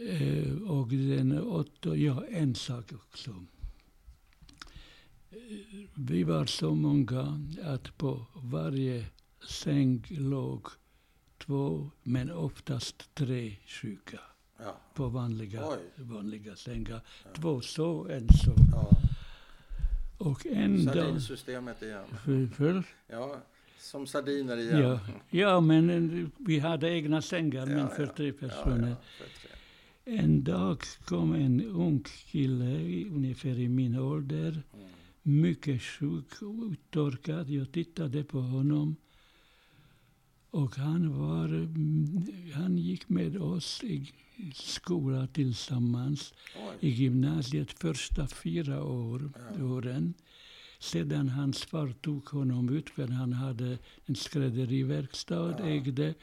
[0.09, 3.31] Eh, och den åtta, ja, en sak också.
[5.31, 5.37] Eh,
[5.95, 9.05] Vi var så många att på varje
[9.49, 10.67] säng låg
[11.37, 14.19] två, men oftast tre sjuka.
[14.59, 14.77] Ja.
[14.93, 15.77] På vanliga, Oj.
[16.03, 17.01] vanliga sängar.
[17.23, 17.29] Ja.
[17.35, 18.53] Två så, en så.
[18.71, 18.91] ja.
[20.17, 20.95] Och en dag...
[20.97, 21.19] Igen.
[22.23, 23.37] För, för, Ja.
[23.79, 24.81] Som sardiner igen.
[24.81, 25.89] Ja, ja, men
[26.23, 28.13] eh, vi hade egna sängar, men Ja, för ja.
[28.17, 28.95] tre personer.
[29.17, 29.51] för tre.
[30.19, 32.65] En dag kom en ung kille,
[33.09, 34.87] ungefär i min ålder, Mm.
[35.41, 36.25] mycket sjuk
[36.71, 37.49] uttorkad.
[37.49, 38.95] Jag tittade på honom.
[40.51, 44.11] Och han, var, mm, han gick med oss i
[44.53, 46.33] skola tillsammans
[46.79, 46.89] i Oj.
[47.03, 49.63] gymnasiet första fyra år, Ja.
[49.65, 50.13] åren.
[50.79, 55.65] Sedan hans far tog honom ut, för han hade en skrädderiverkstad, Ja.
[55.65, 56.13] ägde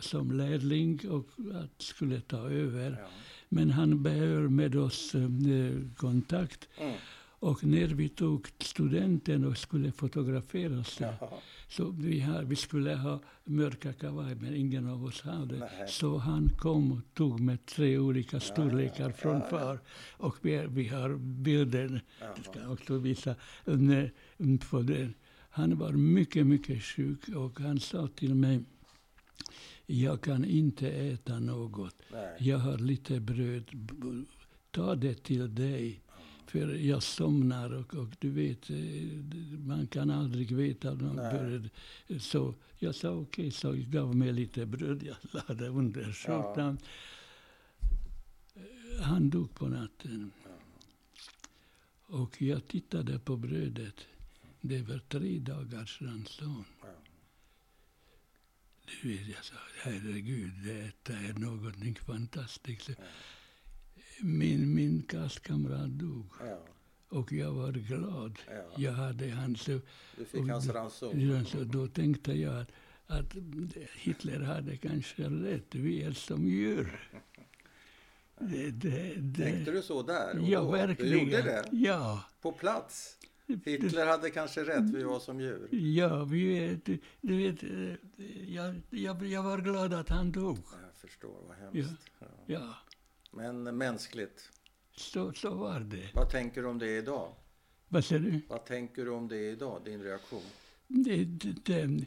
[0.00, 2.90] som lärling och att skulle ta över.
[3.00, 3.08] Ja.
[3.48, 6.68] Men han behöll med oss eh, kontakt.
[6.80, 6.94] Mm.
[7.40, 11.28] Och när vi tog studenten och skulle fotografera så, Jaha.
[11.68, 15.58] Så vi, har, vi skulle ha mörka kavaj, men ingen av oss hade.
[15.58, 15.88] Nej.
[15.88, 19.50] Så han kom och tog med tre olika storlekar från ja, ja.
[19.50, 19.80] far.
[20.16, 24.08] Och vi, vi har bilden, jag ska också visa um,
[24.70, 25.14] på den.
[25.50, 28.60] Han var mycket, mycket sjuk och han sa till mig,
[29.86, 31.94] jag kan inte äta något.
[32.12, 32.36] Nej.
[32.38, 33.64] Jag har lite bröd.
[34.70, 36.00] Ta det till dig.
[36.48, 38.76] För jag somnar och, och du vet, eh,
[39.66, 41.70] man kan aldrig veta bröd.
[42.20, 45.02] Så jag sa okej, så jag gav mig lite bröd.
[45.02, 45.16] Jag
[45.48, 46.78] la det under skjortan.
[48.54, 50.30] Eh, Han dog på natten.
[52.06, 54.06] Och jag tittade på brödet.
[54.60, 56.64] Det var tre dagars ranson.
[56.82, 56.88] Ja.
[59.02, 62.90] Du vet, jag sa, herregud, detta är någonting fantastiskt.
[64.20, 66.58] Min, min klasskamrat dog Ja.
[67.08, 68.38] och jag var glad.
[68.48, 68.54] Ja.
[68.76, 69.64] Jag hade hans...
[69.64, 69.80] Du
[70.24, 71.44] fick och hans ranson.
[71.46, 72.70] Så då tänkte jag att,
[73.06, 73.36] att
[73.94, 77.10] Hitler hade kanske rätt, vi är som djur.
[78.40, 79.44] Det, det, det.
[79.44, 80.40] Tänkte du så där?
[80.48, 80.70] Ja, då?
[80.70, 81.12] verkligen.
[81.12, 81.64] Du gjorde det?
[81.72, 82.24] Ja.
[82.40, 83.14] På plats?
[83.64, 85.68] Hitler hade kanske rätt, vi var som djur.
[85.74, 87.94] Ja, vi vet, du, du vet, eh,
[88.54, 90.58] jag, jag, jag var glad att han dog.
[90.58, 92.10] Jag förstår, vad hemskt.
[92.20, 92.26] Ja.
[92.46, 92.74] Ja,
[93.30, 94.50] Men mänskligt.
[94.96, 96.10] så, så var det.
[96.14, 97.34] Vad tänker du om det idag?
[97.88, 98.40] Vad säger du?
[98.48, 100.42] Vad tänker du om det idag, din reaktion?
[100.86, 102.04] Det, det, det,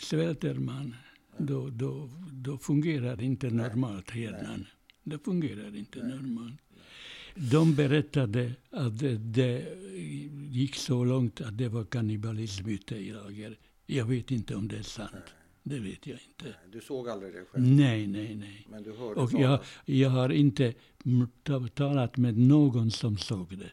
[0.00, 0.96] svälter man,
[1.36, 4.66] då, då, då fungerar inte normalt hjärnan.
[5.02, 6.60] Det fungerar inte normalt.
[7.34, 9.78] De berättade att det, det
[10.50, 13.58] gick så långt att det var kannibalism ute i lager.
[13.86, 15.34] Jag vet inte om det är sant.
[15.62, 16.54] Det vet jag inte.
[16.72, 18.66] Du såg aldrig det själv, Nej, nej, nej.
[18.70, 20.74] men du hörde Och jag, jag har inte
[21.74, 23.70] talat med någon som såg det.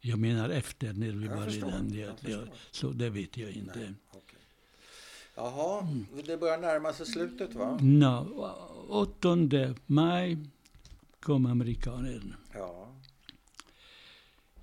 [0.00, 2.14] Jag menar efter när vi Jag var förstår, redan jag.
[2.20, 2.38] Ja,
[2.70, 3.78] så det vet jag inte.
[3.78, 4.38] Nej, okej.
[5.34, 5.88] Jaha,
[6.26, 7.78] det börjar närma sig slutet va?
[7.80, 8.50] No,
[8.88, 9.36] 8
[9.86, 10.38] maj
[11.20, 12.36] kom amerikanerna.
[12.54, 12.94] Ja,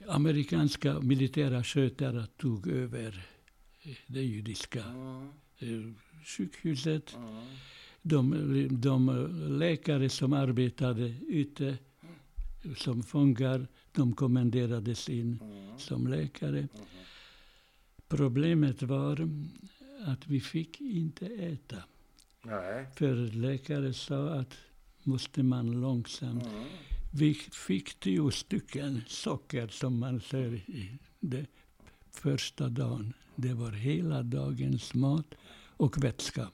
[0.07, 3.27] Amerikanska militära skötare tog över
[3.81, 5.29] eh, det judiska mm, eh,
[6.25, 7.15] sjukhuset.
[7.15, 7.45] mm,
[8.01, 9.27] De, de
[9.59, 11.77] läkare som arbetade ute
[12.75, 16.57] som fångar, de kommenderades in mm, som läkare.
[16.59, 16.69] mm.
[18.07, 19.29] Problemet var
[20.05, 21.83] att vi fick inte äta.
[22.43, 22.85] Nej.
[22.95, 24.57] För läkare sa att
[25.03, 26.45] måste man långsamt.
[26.45, 26.63] Mm.
[27.13, 31.45] Vi fick tio stycken socker som man säger i det
[32.11, 33.13] första dagen.
[33.39, 35.25] Det var hela dagens mat
[35.77, 36.49] och vätska.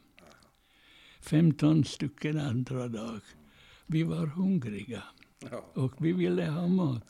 [1.21, 3.19] 15 stycken andra dag.
[3.87, 5.03] Vi var hungriga
[5.73, 7.03] och vi ville ha mat.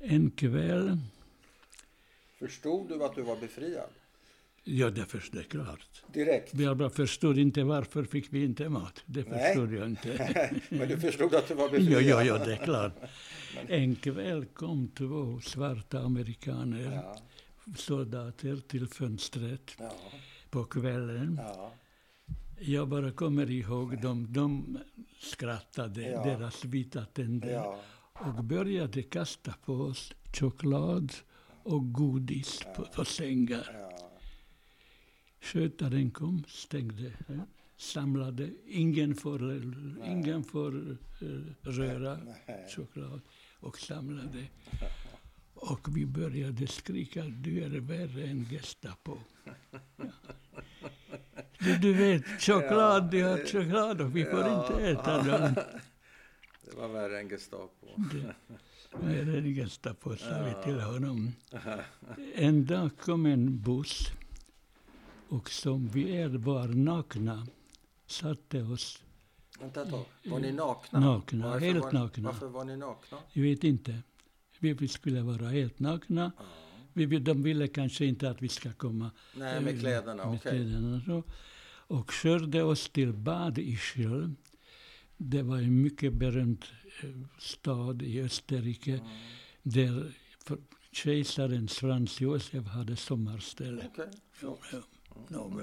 [0.00, 0.98] En kväll,
[2.38, 3.90] Förstod du att du var befriad?
[4.64, 6.02] ja det förstår jag klart.
[6.12, 6.54] Direkt?
[6.54, 9.02] Jag bara förstod inte varför fick vi inte mat.
[9.06, 9.46] Det Nej.
[9.54, 10.36] förstod jag inte.
[10.68, 12.02] Men du förstod att du var befriad?
[12.02, 12.92] Ja, ja, ja, det är klart.
[13.68, 17.16] En kväll kom två svarta amerikaner, Ja,
[17.76, 19.92] soldater, till fönstret ja,
[20.50, 21.40] på kvällen.
[21.42, 21.72] ja.
[22.58, 24.78] Jag bara kommer ihåg, de, de
[25.20, 26.24] skrattade, Ja.
[26.24, 27.74] deras vita tänder,
[28.12, 31.12] och började kasta på oss choklad
[31.62, 33.88] och godis på, på sängar.
[35.40, 37.40] Skötaren kom, stängde, eh,
[37.76, 38.50] samlade.
[38.66, 39.62] Ingen får,
[40.06, 41.26] ingen får eh,
[41.70, 42.66] röra Nej.
[42.76, 43.20] choklad.
[43.60, 44.44] Och samlade.
[45.70, 49.18] Och vi började skrika, du är värre än Gestapo.
[49.44, 49.52] Ja.
[51.58, 54.66] Du, du vet, choklad, du har choklad och vi får Ja.
[54.66, 55.54] inte äta den.
[56.64, 57.86] Det var värre än Gestapo.
[58.12, 58.34] Det-
[59.00, 61.32] Värre än Gestapo, sa vi till honom.
[62.34, 64.06] En dag kom en buss
[65.28, 67.46] och som vi är var nakna
[68.06, 69.02] satte oss,
[69.60, 70.04] Vänta ett tag.
[70.24, 71.00] Var ni nakna?
[71.00, 72.28] Nakna, Varför helt var, nakna.
[72.28, 73.18] Varför var ni nakna?
[73.32, 74.02] jag vet inte,
[74.62, 76.32] vi vi skulle vara helt nakna.
[76.92, 80.26] Vi, de ville kanske inte att vi ska komma Nej, med eh, kläderna.
[80.30, 80.52] med Okej.
[80.52, 81.22] kläderna så.
[81.86, 84.24] Och körde oss till Bad Ischl.
[85.16, 86.64] Det var en mycket berömd
[87.02, 89.06] eh, stad i Österrike Mm.
[89.62, 90.12] där
[90.92, 93.88] kejsaren Frans Josef hade sommarställe.
[93.92, 94.08] Okej.
[94.42, 95.62] Ja, ja.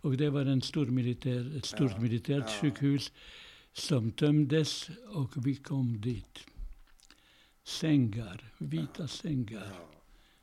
[0.00, 3.12] Och det var en stor militär, ett stort Ja, militärt sjukhus
[3.72, 6.38] som tömdes och vi kom dit.
[7.64, 9.72] Sängar, vita sängar,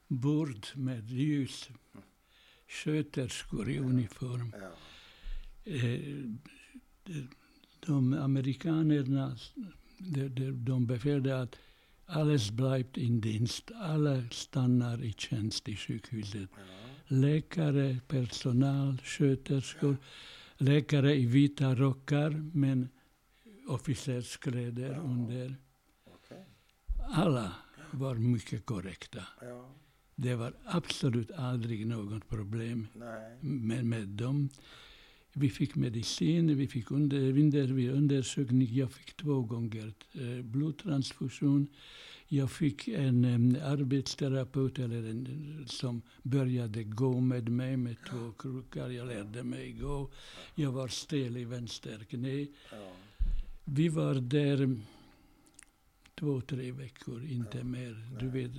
[0.07, 1.69] bord med ljus,
[2.67, 4.53] sköterskor i uniform.
[5.63, 5.99] Eh,
[7.85, 9.37] de- amerikanerna
[9.97, 11.55] de, de, de befällde att
[12.05, 16.49] alles bleibt in Dienst, alla stannar i tjänst i sjukhuset.
[17.07, 19.97] Läkare, personal, sköterskor,
[20.57, 22.89] läkare i vita rockar men
[23.67, 25.55] officerskläder under.
[27.13, 27.51] Alla
[27.91, 29.23] var mycket korrekta.
[29.41, 29.69] Ja.
[30.15, 32.87] Det var absolut aldrig något problem
[33.41, 34.49] med, med dem.
[35.33, 38.75] Vi fick medicin, vi fick under, vid undersökning.
[38.75, 41.67] Jag fick två gånger eh, blodtransfusion.
[42.27, 48.89] Jag fick en em, arbetsterapeut eller en, som började gå med mig med två krokar.
[48.89, 50.09] Jag lärde mig gå.
[50.55, 52.47] Jag var stel i vänster knä.
[52.71, 52.91] Ja.
[53.65, 54.75] Vi var där
[56.21, 58.05] två, tre veckor, inte Ja, mer.
[58.19, 58.51] Du vet,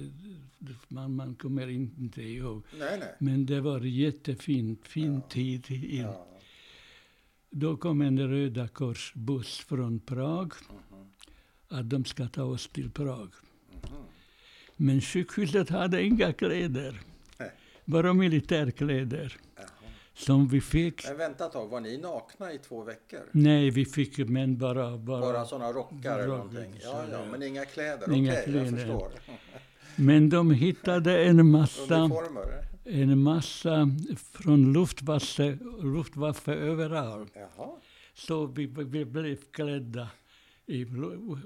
[0.89, 2.63] man, man kommer inte ihåg.
[2.79, 3.15] Nej, nej.
[3.19, 5.21] Men det var jättefin fin Ja.
[5.29, 5.71] tid.
[5.71, 6.27] I, Ja.
[7.51, 10.53] Då kom en Röda Kors-buss från Prag.
[10.71, 11.07] Mhm.
[11.69, 13.31] Att de ska ta oss till Prag.
[13.73, 14.03] Mhm.
[14.77, 17.01] Men sjukhuset hade inga kläder.
[17.85, 19.37] Bara militärkläder.
[19.57, 19.67] Jaha.
[20.15, 21.09] Som vi fick.
[21.09, 23.21] Men vänta ett tag, var ni nakna i två veckor?
[23.33, 24.97] Nej, vi fick men bara...
[24.99, 26.75] bara, Bara sådana rockar eller någonting?
[26.83, 28.13] Ja, ja, men inga kläder?
[28.13, 28.61] Inga Okej, kläder.
[28.65, 29.13] jag förstår.
[29.97, 32.11] Men de hittade en massa,
[32.85, 33.89] en massa
[34.33, 37.33] från Luftwaffe, Luftwaffe överallt.
[37.35, 37.69] Jaha.
[38.15, 40.09] Så vi, vi blev klädda
[40.73, 40.87] i,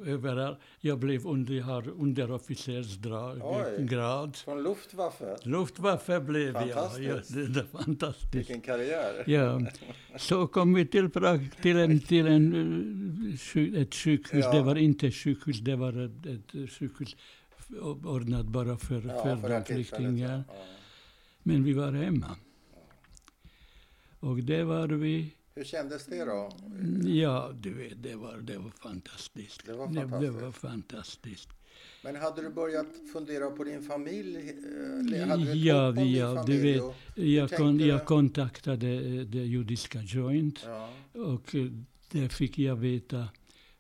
[0.06, 0.58] överallt.
[0.80, 4.36] Jag blev under, jag har underofficersgrad.
[4.36, 5.36] Från Luftwaffe?
[5.42, 6.68] Luftwaffe blev jag.
[6.68, 6.90] Ja,
[7.28, 8.34] det, det fantastiskt.
[8.34, 9.24] Vilken karriär!
[9.26, 9.60] Ja.
[10.16, 11.10] Så kom vi till
[11.62, 13.38] till, en, till en,
[13.76, 14.44] ett sjukhus.
[14.44, 14.52] Ja.
[14.52, 17.16] Det var inte sjukhus, det var ett, ett sjukhus
[18.04, 20.44] ordnat bara för, Ja, för för de flyktingar.
[20.48, 20.54] Ja.
[21.42, 22.36] Men vi var hemma.
[24.20, 26.50] Och det var vi Hur kändes det då?
[27.06, 29.66] Ja, du vet, det var, det var fantastiskt.
[29.66, 30.42] Det var Det, det fantastiskt.
[30.42, 31.48] var fantastiskt.
[32.04, 34.36] Men hade du börjat fundera på din familj?
[35.28, 36.72] Hade du Ja, om din ja, du familj?
[36.72, 37.86] vet, och- Jag, kon, du?
[37.86, 41.66] jag kontaktade eh, det judiska Joint Ja, och eh,
[42.10, 43.28] där fick jag veta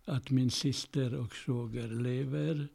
[0.04, 2.68] att min syster och svåger lever.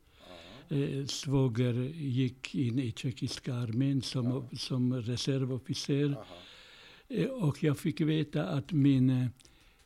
[0.70, 4.58] ja, Eh, Svåger gick in i tjeckiska armén som, Ja.
[4.58, 6.06] som reservofficer.
[6.12, 6.26] aha.
[7.12, 9.28] Eh, Och jag fick veta att min eh,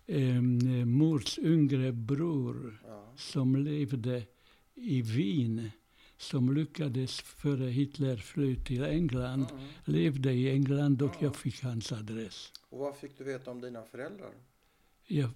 [0.07, 3.13] em, mors yngre bror ja.
[3.17, 4.23] som levde
[4.76, 5.71] i Wien,
[6.17, 9.63] som lyckades före Hitler fly till England, Mm.
[9.86, 11.17] levde i England och Ja.
[11.21, 12.51] jag fick hans adress.
[12.69, 14.32] Och vad fick du veta om dina föräldrar?
[15.07, 15.30] Jag,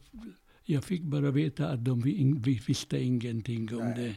[0.64, 3.96] jag fick bara veta att de vi, vi visste ingenting om Nej.
[4.04, 4.16] det.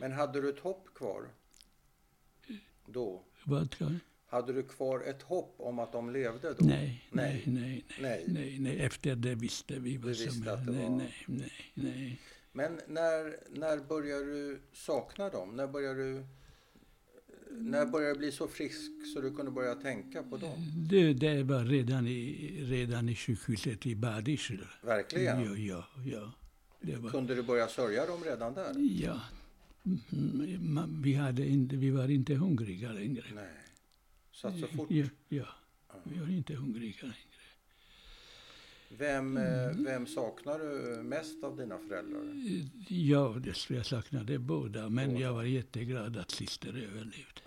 [0.00, 1.28] Men hade du ett hopp kvar?
[2.86, 3.22] Då?
[3.44, 3.70] Vad
[4.32, 6.64] Hade du kvar ett hopp om att de levde då?
[6.64, 7.84] nej, nej, Nej.
[8.00, 8.80] nej, nej, Nej.
[8.80, 10.72] Efter det visste vi vad Du som hände.
[10.72, 12.20] Nej, var- nej, nej, nej.
[12.52, 15.56] Men när, när börjar du sakna dem?
[15.56, 16.24] När börjar du...
[17.50, 20.58] När börjar du bli så frisk så du kunde börja tänka på dem?
[20.90, 24.54] Det, det var redan i, redan i sjukhuset i Bad Ischl.
[24.82, 25.40] Verkligen?
[25.44, 26.32] Ja, ja, ja.
[26.98, 28.74] Var, Kunde du börja sörja dem redan där?
[29.02, 29.20] Ja.
[29.84, 29.98] Mm,
[30.60, 33.24] ma- Vi, hade inte, vi var inte hungriga längre.
[33.34, 33.44] Nej.
[34.32, 34.90] Så att så fort...
[34.90, 35.46] Ja, ja,
[36.04, 37.16] vi var inte hungriga längre.
[38.98, 39.84] Vem, eh, Mm.
[39.84, 42.22] vem saknar du mest av dina föräldrar?
[42.88, 45.20] Ja, det skulle jag saknade båda, men Båda.
[45.20, 47.40] jag var jätteglad att syster överlevde.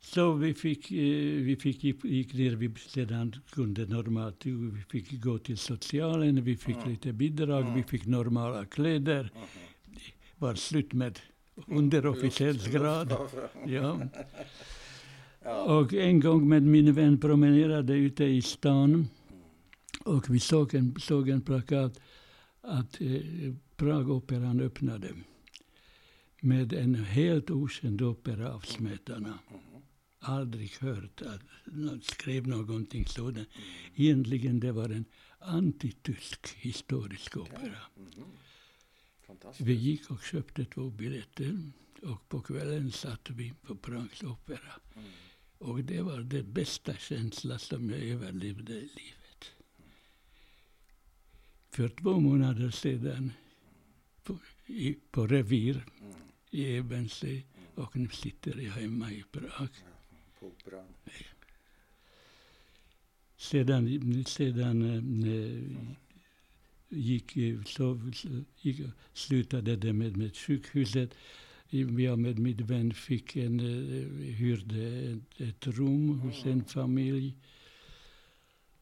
[0.00, 0.96] Så vi fick, eh,
[1.42, 6.76] vi fick gick ner, vi sedan kunde normalt, vi fick gå till socialen, vi fick
[6.76, 6.88] Mm.
[6.90, 7.84] lite bidrag, vi Mm.
[7.84, 9.30] fick normala kläder.
[9.34, 9.44] Mhm.
[10.38, 11.20] Var slut med
[11.66, 13.08] underofficersgrad.
[13.08, 13.48] Luftwaffe.
[13.66, 14.00] Ja.
[15.66, 19.08] Och en gång med min vän promenerade ute i stan
[20.04, 22.00] och vi såg en, såg en plakat
[22.60, 25.08] att eh, Pragoperan öppnade
[26.40, 29.38] med en helt okänd opera av Smetana.
[30.20, 33.48] Aldrig hört att någon skrev någonting sådant.
[33.94, 35.04] Egentligen det var en
[35.38, 37.78] antitysk historisk opera.
[39.58, 41.70] Vi gick och köpte två biljetter
[42.02, 44.72] och på kvällen satt vi på Prags opera.
[44.96, 45.08] Mm.
[45.58, 49.52] Och det var den bästa känsla som jag överlevde i livet.
[51.70, 53.32] För två månader sedan
[54.22, 56.14] på, i, på revir Mm.
[56.50, 57.42] i Ebensee
[57.74, 59.68] och nu sitter jag hemma i Prag.
[60.40, 60.86] På operan.
[63.36, 64.82] Sedan, sedan
[65.22, 65.62] eh,
[66.88, 68.00] gick, så,
[68.60, 68.80] gick,
[69.12, 71.14] slutade det med, med sjukhuset.
[71.68, 73.58] Jag med min vän fick en,
[74.20, 77.36] hyrde ett, ett rum hos en familj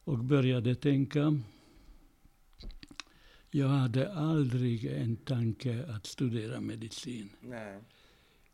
[0.05, 1.41] och började tänka.
[3.51, 7.31] Jag hade aldrig en tanke att studera medicin.
[7.41, 7.81] Nej.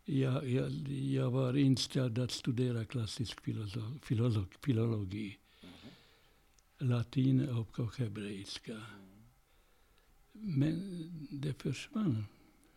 [0.05, 5.37] Jag, jag, jag var inställd att studera klassisk filolo, filolog, filologi,
[6.77, 8.81] latin och, och hebreiska.
[10.43, 12.23] Men det försvann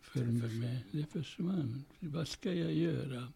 [0.01, 0.41] för Det mig.
[0.41, 0.79] försvann.
[0.91, 1.85] Det försvann.
[1.99, 3.27] Vad ska jag göra?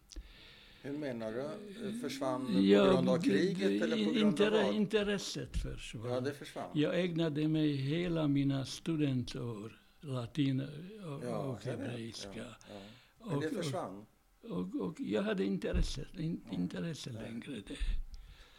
[0.82, 2.00] Hur menar du?
[2.00, 4.74] Försvann på Jag- grund av kriget eller på grund av inter- vad?
[4.74, 6.10] Intresset försvann.
[6.10, 6.70] Ja, det försvann.
[6.74, 12.30] Jag ägnade mig hela mina studentår latin och, Ja, och hebreiska.
[12.36, 12.80] Ja, ja.
[13.26, 14.06] Men Och, det försvann.
[14.42, 17.62] och, och jag hade intresse, in, intresse längre.
[17.66, 17.74] Det.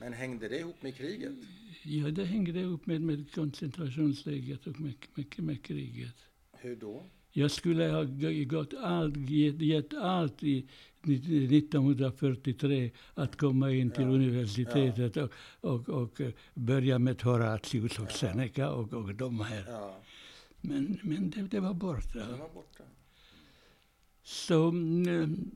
[0.01, 1.31] Men hängde det ihop med kriget?
[1.83, 6.15] Ja, det hängde ihop med, med koncentrationslägret och med, med, med kriget.
[6.57, 7.03] Hur då?
[7.31, 8.03] Jag skulle ha
[8.45, 10.67] gått allt, gett, gett allt i
[11.03, 14.09] 1943 att komma in till Ja.
[14.09, 15.31] universitetet och,
[15.61, 19.65] och, och eh, börja med Horatius och Seneca och, och de här.
[19.67, 20.01] Ja,
[20.61, 22.19] Men, men det, det var borta.
[22.19, 22.83] det var borta.
[24.23, 25.51] Så mm,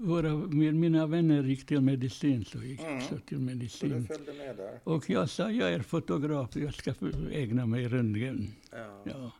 [0.00, 0.34] våra,
[0.72, 3.00] mina vänner gick till medicin, så gick Mm.
[3.00, 4.06] till Så du medicin.
[4.06, 4.80] följde med där?
[4.84, 6.94] Och jag sa, jag är fotograf, jag ska
[7.32, 8.52] ägna mig röntgen.
[8.72, 9.02] Ja.
[9.04, 9.30] Ja.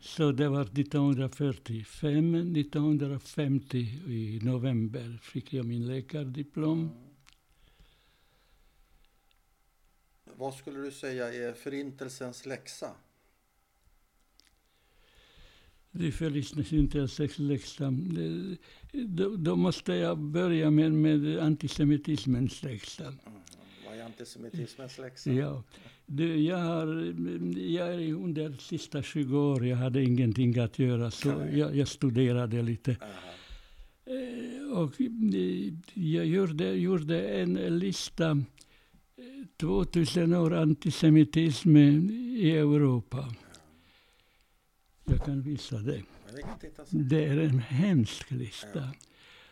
[0.00, 2.34] Så det var 1945.
[2.56, 6.90] 1950 i november fick jag min läkardiplom.
[10.24, 12.90] Vad skulle du säga är förintelsens läxa?
[15.92, 17.92] Det förlistas inte sex läxa.
[18.92, 23.04] Då, då måste jag börja med, med antisemitismens läxa.
[23.04, 23.18] Mm.
[23.86, 25.32] Vad är antisemitismens läxa?
[25.32, 25.62] Ja.
[26.06, 26.86] Du, jag, har,
[27.58, 31.88] jag är under de sista 20 år, jag hade ingenting att göra, så jag, jag
[31.88, 32.96] studerade lite.
[33.00, 33.10] Aha.
[34.10, 43.34] Eh, Och eh, jag gjorde, gjorde en lista, eh, 2000 år antisemitism i Europa.
[45.04, 46.02] Jag kan visa sen.
[46.90, 48.90] Det är en hemsk lista.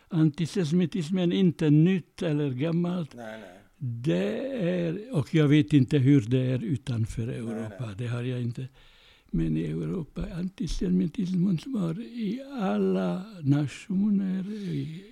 [0.07, 3.15] Antisemitismen är inte nytt eller gammalt.
[3.15, 3.59] Nej, nej.
[3.77, 4.37] Det
[4.69, 7.95] är, och jag vet inte hur det är utanför Europa, nej.
[7.97, 8.67] det har jag inte.
[9.31, 14.53] Men i Europa, antisemitismen var i alla nationer.
[14.53, 15.03] I,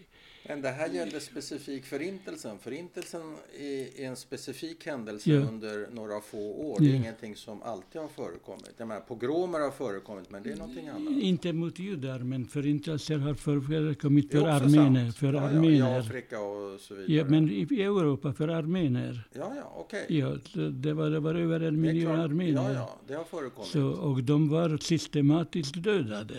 [0.48, 2.60] Men det här gällde specifik förintelsen.
[2.60, 3.22] Förintelsen
[3.60, 5.40] är en specifik händelse Ja.
[5.40, 6.80] under några få år.
[6.80, 6.96] Det är Ja.
[6.96, 8.74] ingenting som alltid har förekommit.
[8.78, 11.14] Jag menar, pogromer har förekommit, men det är någonting annat.
[11.24, 15.16] inte mot judar, men förintelser har förekommit för sant.
[15.18, 15.82] För ja, ja, I.
[15.82, 17.14] Afrika och så vidare.
[17.18, 19.28] Ja, men i Europa för armener.
[19.34, 20.06] ja, ja okej.
[20.10, 22.30] Ja, så det, var, det var över en miljon klart.
[22.30, 22.62] armener.
[22.64, 23.70] Ja, ja, det har förekommit.
[23.70, 26.36] Så, och de var systematiskt dödade.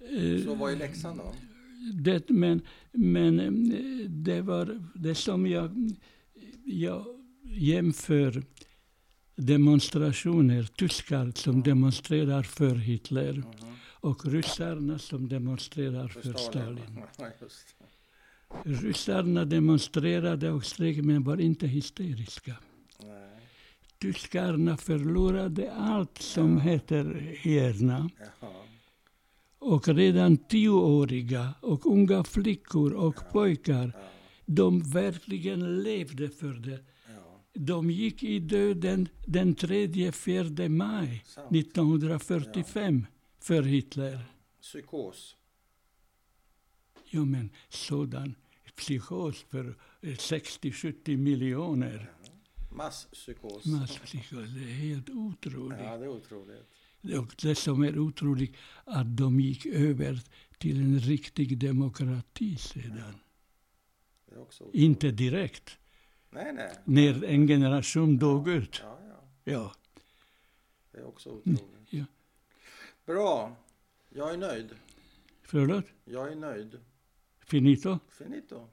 [0.00, 1.32] Eh, Så vad är läxan då?
[1.94, 2.62] Det, men
[2.92, 3.40] men
[3.72, 5.90] eh, det var det som jag,
[6.64, 7.04] jag
[7.44, 8.42] jämför
[9.36, 13.44] demonstrationer, tyskar som demonstrerar för Hitler Mhm.
[14.00, 16.98] och ryssarna som demonstrerar för Stalin.
[17.18, 18.62] Ja.
[18.64, 22.54] Ryssarna demonstrerade och strejkade men var inte hysteriska.
[23.02, 23.40] Nej.
[23.98, 28.10] Tyskarna förlorade allt som heter hjärna.
[28.40, 28.52] Jaha.
[29.62, 34.00] Och redan tioåriga och unga flickor och pojkar, Ja,
[34.46, 36.84] de verkligen levde för det.
[37.08, 37.44] ja.
[37.54, 41.56] De gick i döden den 3-4 maj Sant.
[41.56, 43.06] 1945
[43.40, 44.24] för Hitler.
[44.62, 45.36] Psykos.
[47.10, 48.34] Jo men sådan
[48.76, 52.10] psykos för eh, 60-70 miljoner.
[52.72, 53.66] Masspsykos.
[53.66, 55.78] Masspsykos, det är helt otroligt.
[55.84, 56.68] Ja, det är otroligt.
[57.02, 60.20] Och det som är otroligt att de gick över
[60.58, 63.14] till en riktig demokrati sedan.
[64.72, 65.78] Inte direkt,
[66.30, 66.74] Nej, nej.
[66.84, 68.80] när en generation dog ut.
[68.84, 69.22] Ja, ja.
[69.52, 69.72] Ja.
[70.92, 71.62] Det är också otroligt.
[71.90, 72.04] ja.
[73.06, 73.56] Bra.
[74.08, 74.70] Jag är nöjd.
[75.42, 75.84] Förlåt?
[76.04, 76.78] Jag är nöjd.
[77.44, 77.98] Finito?
[78.10, 78.68] Finito.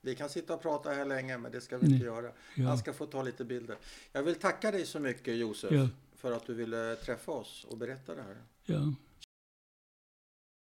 [0.00, 1.94] Vi kan sitta och prata här länge, men det ska vi Nej.
[1.94, 2.32] inte göra.
[2.54, 2.68] Ja.
[2.68, 3.76] Han ska få ta lite bilder.
[4.12, 7.78] Jag vill tacka dig så mycket, Josef, Ja för att du ville träffa oss och
[7.78, 8.42] berätta det här.
[8.64, 8.94] ja.